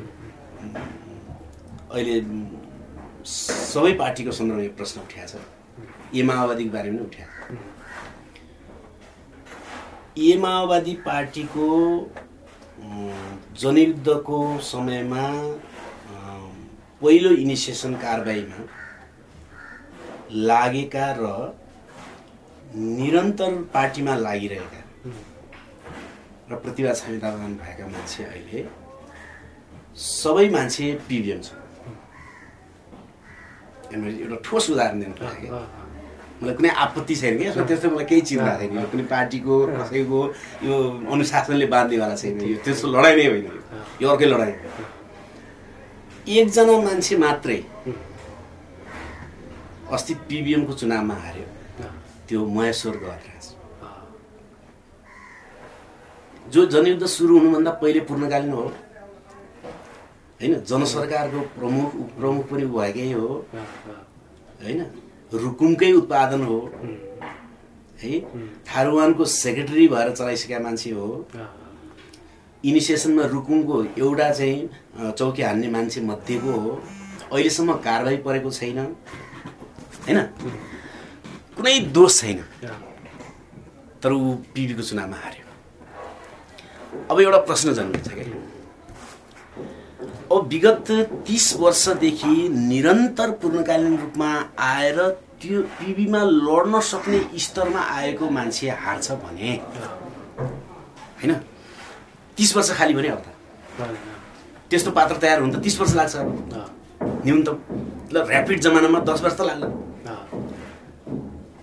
[1.94, 2.14] अहिले
[3.38, 5.61] सबै पार्टीको सन्दर्भमा यो प्रश्न उठाएको छ।
[6.14, 7.54] ए माओवादीको बारेमा पनि उठाएको
[10.18, 11.68] ए माओवादी पार्टीको
[13.62, 14.38] जनयुद्धको
[14.70, 15.24] समयमा
[17.02, 18.60] पहिलो इनिसिएसन कारबाहीमा
[20.50, 21.24] लागेका र
[22.76, 24.80] निरन्तर पार्टीमा लागिरहेका
[26.50, 28.60] र प्रतिभा छामितावान भएका मान्छे अहिले
[30.04, 31.48] सबै मान्छे पिबिएम छ
[33.94, 35.48] एउटा ठोस उदाहरण दिनु लागि।
[36.42, 40.20] मलाई कुनै आपत्ति छैन कि यसमा त्यस्तो मलाई केही चिन्ता छैन। यो कुनै पार्टीको कसैको
[40.66, 40.74] यो
[41.14, 43.46] अनुशासनले बाँध्नेवाला छैन यो। त्यस्तो लडाइँ नै होइन
[44.02, 44.54] यो। अर्कै लडाइँ
[46.34, 47.60] एकजना मान्छे मात्रै
[49.94, 51.46] अस्ति पिबिएमको चुनावमा हार्यो।
[52.28, 53.46] त्यो महेश्वर गहराज
[56.52, 58.64] जो जनयुद्ध सुरु हुनुभन्दा पहिले पूर्णकालीन हो।
[60.40, 63.28] होइन जनसरकारको प्रमुख उपप्रमुख पनि भएकै हो।
[64.62, 64.80] होइन
[65.34, 66.58] रुकुमकै उत्पादन हो।
[68.02, 68.20] है।
[68.66, 71.26] थारुवानको सेक्रेटरी भएर चलाइसकेका मान्छे हो।
[72.64, 76.82] इनिसिएसनमा रुकुमको एउटा चाहिँ चौकी हान्ने मान्छे मध्येको हो।
[77.32, 80.22] अहिलेसम्म कारवाही परेको छैन। होइन?
[81.56, 82.44] कुनै दोष छैन।
[84.02, 85.46] तर ऊ पिबीको चुनावमा हार्यो।
[87.10, 88.24] अब एउटा प्रश्न जन्मिन्छ क्या।
[90.32, 90.90] अब विगत
[91.26, 94.28] तिस वर्षदेखि निरन्तर पूर्णकालीन रूपमा
[94.58, 94.98] आएर
[95.40, 99.52] त्यो पिबीमा लड्न सक्ने स्तरमा आएको मान्छे हार्छ भने
[101.20, 101.32] होइन?
[102.36, 103.26] तिस वर्ष खाली भने अब त।
[104.70, 106.16] त्यस्तो पात्र तयार हुन त तिस वर्ष लाग्छ।
[107.26, 107.56] न्यूनतम
[108.12, 109.68] ल ऱ्यापिड जमानामा दस वर्ष त लाग्ला।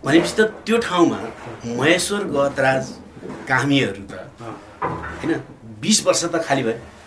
[0.06, 1.20] भनेपछि त त्यो ठाउँमा
[1.66, 2.94] महेश्वर गतराज
[3.50, 4.14] कामीहरू त
[4.84, 5.32] होइन?
[5.82, 6.99] बिस वर्ष त खाली भयो।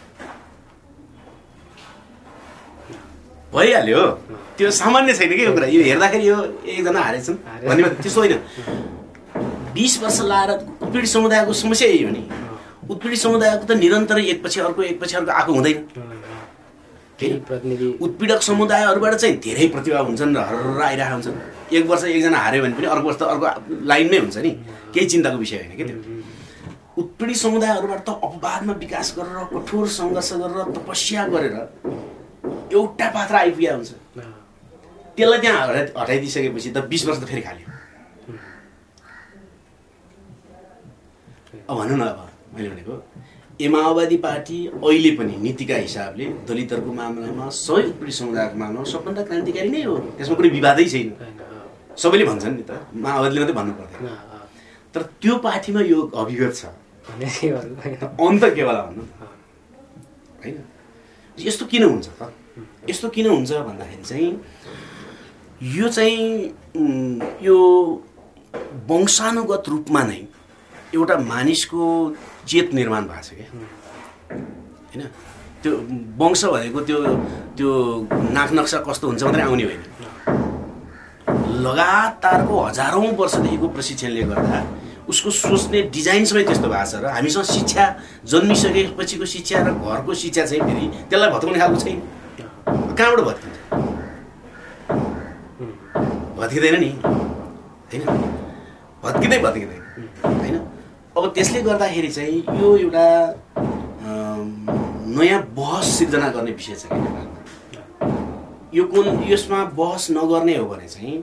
[3.55, 4.03] भइहाल्यो।
[4.57, 7.37] त्यो सामान्य छैन कि यो कुरा। यो हेर्दाखेरि यो एकजना हारेछन्।
[7.69, 8.39] भन्ने त्यस्तो होइन
[9.77, 10.51] बिस वर्ष लाएर
[10.83, 12.23] उत्पीडित समुदायको समस्या यही हो नि।
[12.91, 15.79] उत्पीडित समुदायको त निरन्तरै एकपछि अर्को एकपछि अर्को आएको हुँदैन।
[18.03, 21.37] उत्पीडक समुदायहरूबाट चाहिँ धेरै प्रतिभा हुन्छन् र हर आइरहेका हुन्छन्।
[21.77, 23.47] एक वर्ष एकजना हार्यो भने पनि अर्को वर्ष त अर्को
[23.85, 24.51] लाइनमै हुन्छ नि।
[24.93, 25.97] केही चिन्ताको विषय होइन कि त्यो।
[26.99, 31.57] उत्पीडित समुदायहरूबाट त अपवादमा विकास गरेर कठोर सङ्घर्ष गरेर तपस्या गरेर
[32.45, 33.93] एउटा पात्र आइपुगेको हुन्छ।
[35.16, 37.66] त्यसलाई त्यहाँ हटाइ हटाइदिइसकेपछि त बिस वर्ष त फेरि खाल्यो।
[41.68, 42.18] अब भनौँ न अब
[42.55, 42.95] मैले भनेको
[43.61, 49.70] ए माओवादी पार्टी अहिले पनि नीतिका हिसाबले दलितहरूको मामलामा सबै उत्पीडित समुदायको मामलामा सबभन्दा क्रान्तिकारी
[49.70, 51.09] नै हो। त्यसमा कुनै विवादै छैन।
[52.03, 52.72] सबैले भन्छन् नि त
[53.05, 54.03] माओवादीले मात्रै भन्नु पर्दैन।
[54.95, 56.62] तर त्यो पार्टीमा यो अभिगत छ।
[58.26, 59.03] अन्त के होला भन्नु?
[60.43, 60.57] होइन।
[61.47, 62.32] यस्तो किन हुन्छ त?
[62.90, 64.30] यस्तो किन हुन्छ भन्दाखेरि चाहिँ
[65.76, 66.22] यो चाहिँ
[67.43, 67.57] यो
[68.88, 70.20] वंशानुगत रूपमा नै
[70.95, 71.84] एउटा मानिसको
[72.47, 73.49] चेत निर्माण भएको छ क्या।
[74.90, 75.03] होइन?
[75.62, 75.72] त्यो
[76.18, 76.99] वंश भनेको त्यो
[77.57, 77.70] त्यो
[78.36, 79.82] नाक नक्सा कस्तो हुन्छ मात्रै आउने होइन।
[81.66, 84.59] लगातारको हजारौँ वर्षदेखिको प्रशिक्षणले गर्दा
[85.09, 87.85] उसको सोच्ने डिजाइन सबै त्यस्तो भएको छ र हामीसँग शिक्षा
[88.25, 91.99] जन्मिसकेपछिको शिक्षा र घरको शिक्षा चाहिँ फेरि त्यसलाई भत्काउने खालको छैन।
[92.99, 93.57] कहाँबाट भत्किन्छ?
[96.39, 96.91] भत्किँदैन नि।
[97.91, 98.03] होइन?
[99.05, 99.81] भत्किँदै भत्किँदैन।
[100.25, 100.57] होइन?
[101.17, 103.07] अब त्यसले गर्दाखेरि चाहिँ यो एउटा
[105.13, 107.13] नयाँ बहस सिर्जना गर्ने विषय छ क्या
[108.75, 111.17] यो कुन यसमा बहस नगर्ने हो भने चाहिँ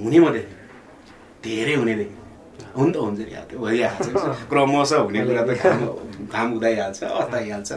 [0.00, 0.44] हुने मात्रै
[1.46, 2.24] धेरै हुने देखिन्छ
[2.76, 4.06] हुन त हुन्छ नि त्यो भइहाल्छ।
[4.50, 5.80] क्रमशः हुने कुरा त घाम
[6.28, 7.70] घाम उदाइहाल्छ अस्ताइहाल्छ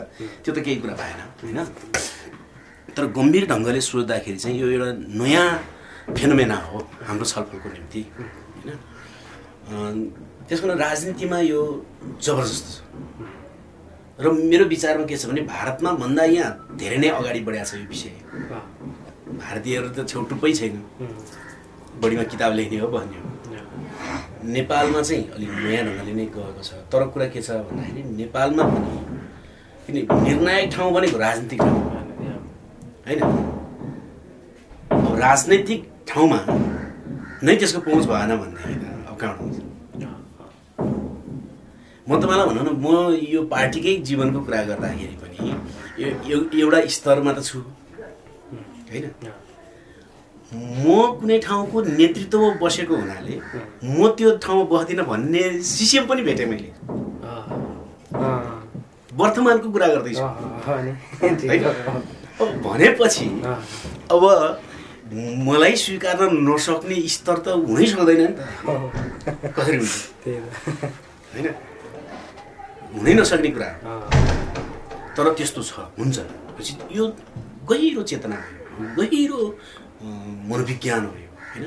[0.44, 1.60] त्यो त केही कुरा भएन होइन?
[2.96, 4.90] तर गम्भीर ढङ्गले सोच्दाखेरि चाहिँ यो एउटा
[5.22, 5.48] नयाँ
[6.18, 9.98] फेनोमेना हो हाम्रो छलफलको निम्ति होइन?
[10.48, 11.62] त्यसको राजनीतिमा यो
[12.26, 12.76] जबरजस्त छ।
[14.20, 17.88] र मेरो विचारमा के छ भने भारतमा भन्दा यहाँ धेरै नै अगाडि बढाएको छ यो
[17.88, 18.12] विषय।
[19.40, 20.76] भारतीयहरू त छेउटुप्पै छैन।
[22.02, 23.28] बढीमा किताब लेख्ने हो भन्ने हो।
[24.44, 28.94] नेपालमा चाहिँ अलिक नयाँ ढङ्गले नै गएको छ। तर कुरा के छ भन्दाखेरि नेपालमा पनि
[29.86, 31.82] किन निर्णायक ठाउँ भनेको राजनीतिक ठाउँ
[33.08, 33.20] होइन?
[34.92, 36.40] अब राजनैतिक ठाउँमा
[37.44, 38.74] नै त्यसको पहुँच भएन भनेदेखि
[39.10, 39.58] अब कहाँबाट हुन्छ
[42.08, 42.88] म तपाईँलाई भनौँ न म
[43.34, 45.38] यो पार्टीकै जीवनको कुरा गर्दाखेरि पनि
[46.00, 47.60] यो- एउटा स्तरमा त छु।
[48.90, 49.06] होइन?
[50.50, 53.36] म कुनै ठाउँको नेतृत्वमा बसेको हुनाले
[53.86, 56.70] म त्यो ठाउँमा बस्दिनँ भन्ने सिसिएम पनि भेटेँ मैले।
[59.14, 60.26] वर्तमानको कुरा गर्दैछु।
[62.66, 63.28] भनेपछि
[64.10, 64.24] अब
[65.46, 68.40] मलाई स्वीकार्न नसक्ने स्तर त हुनै सक्दैन नि त।
[69.54, 69.96] कसरी हुन्छ?
[71.34, 71.48] होइन?
[72.94, 73.70] हुनै नसक्ने कुरा।
[75.14, 76.18] तर त्यस्तो छ। हुन्छ।
[76.92, 77.04] यो
[77.70, 78.38] गहिरो चेतना
[78.98, 79.42] गहिरो
[80.02, 81.66] मनोविज्ञान हो यो होइन?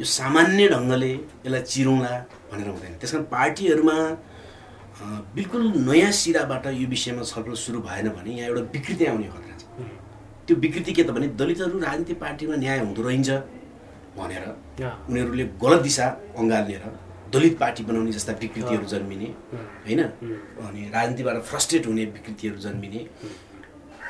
[0.00, 2.12] यो सामान्य ढङ्गले यसलाई चिरौँला
[2.52, 3.96] भनेर हुँदैन। त्यस कारण पार्टीहरूमा
[5.34, 9.64] बिल्कुल नयाँ सिराबाट यो विषयमा छलफल सुरु भएन भने यहाँ एउटा विकृति आउने खतरा छ।
[10.46, 13.30] त्यो विकृति के त भने दलितहरू राजनीतिक पार्टीमा न्याय हुँदो रहन्छ
[14.18, 14.44] भनेर
[15.10, 16.06] उनीहरूले गलत दिशा
[16.38, 16.84] अँगालेर
[17.34, 19.28] दलित पार्टी बनाउने जस्ता विकृतिहरू जन्मिने
[19.84, 20.00] होइन?
[20.62, 23.00] अनि राजनीतिबाट फ्रस्ट्रेट हुने विकृतिहरू जन्मिने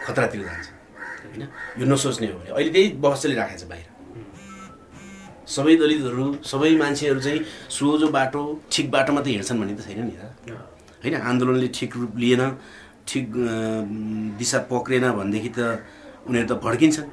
[0.05, 0.67] खतरातिर जान्छ।
[1.35, 1.45] होइन?
[1.79, 3.87] यो नसोच्ने हो भने। अहिले त्यही बहस चलिराखेको छ बाहिर।
[5.45, 10.15] सबै दलितहरू सबै मान्छेहरू चाहिँ सोझो बाटो ठिक बाटोमा त हिँड्छन् भन्ने त छैन नि
[10.17, 10.23] त।
[11.03, 11.15] होइन?
[11.21, 12.43] आन्दोलनले ठिक रूप लिएन
[13.05, 13.27] ठिक
[14.41, 15.61] दिशा पक्रेन भनेदेखि त
[16.25, 17.09] उनीहरू त भड्किन्छन्।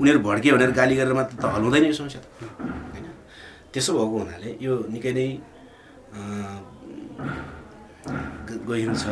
[0.00, 2.26] उनीहरू भड्कियो भनेर गाली गरेर मात्र त हल हुँदैन यो समस्या त।
[2.94, 3.04] होइन?
[3.72, 5.28] त्यसो भएको हुनाले यो निकै नै
[8.64, 9.06] गहिरो छ।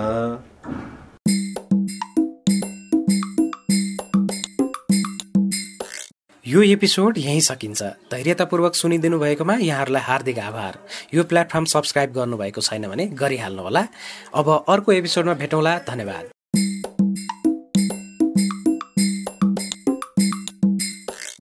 [6.46, 10.78] यो एपिसोड यहीँ सकिन्छ। धैर्यतापूर्वक सुनिदिनु भएकोमा यहाँहरूलाई हार्दिक आभार।
[11.14, 13.86] यो प्लेटफर्म सब्सक्राइब गर्नुभएको छैन भने गरिहाल्नुहोला।
[14.34, 16.35] अब अर्को एपिसोडमा भेटौँला। धन्यवाद।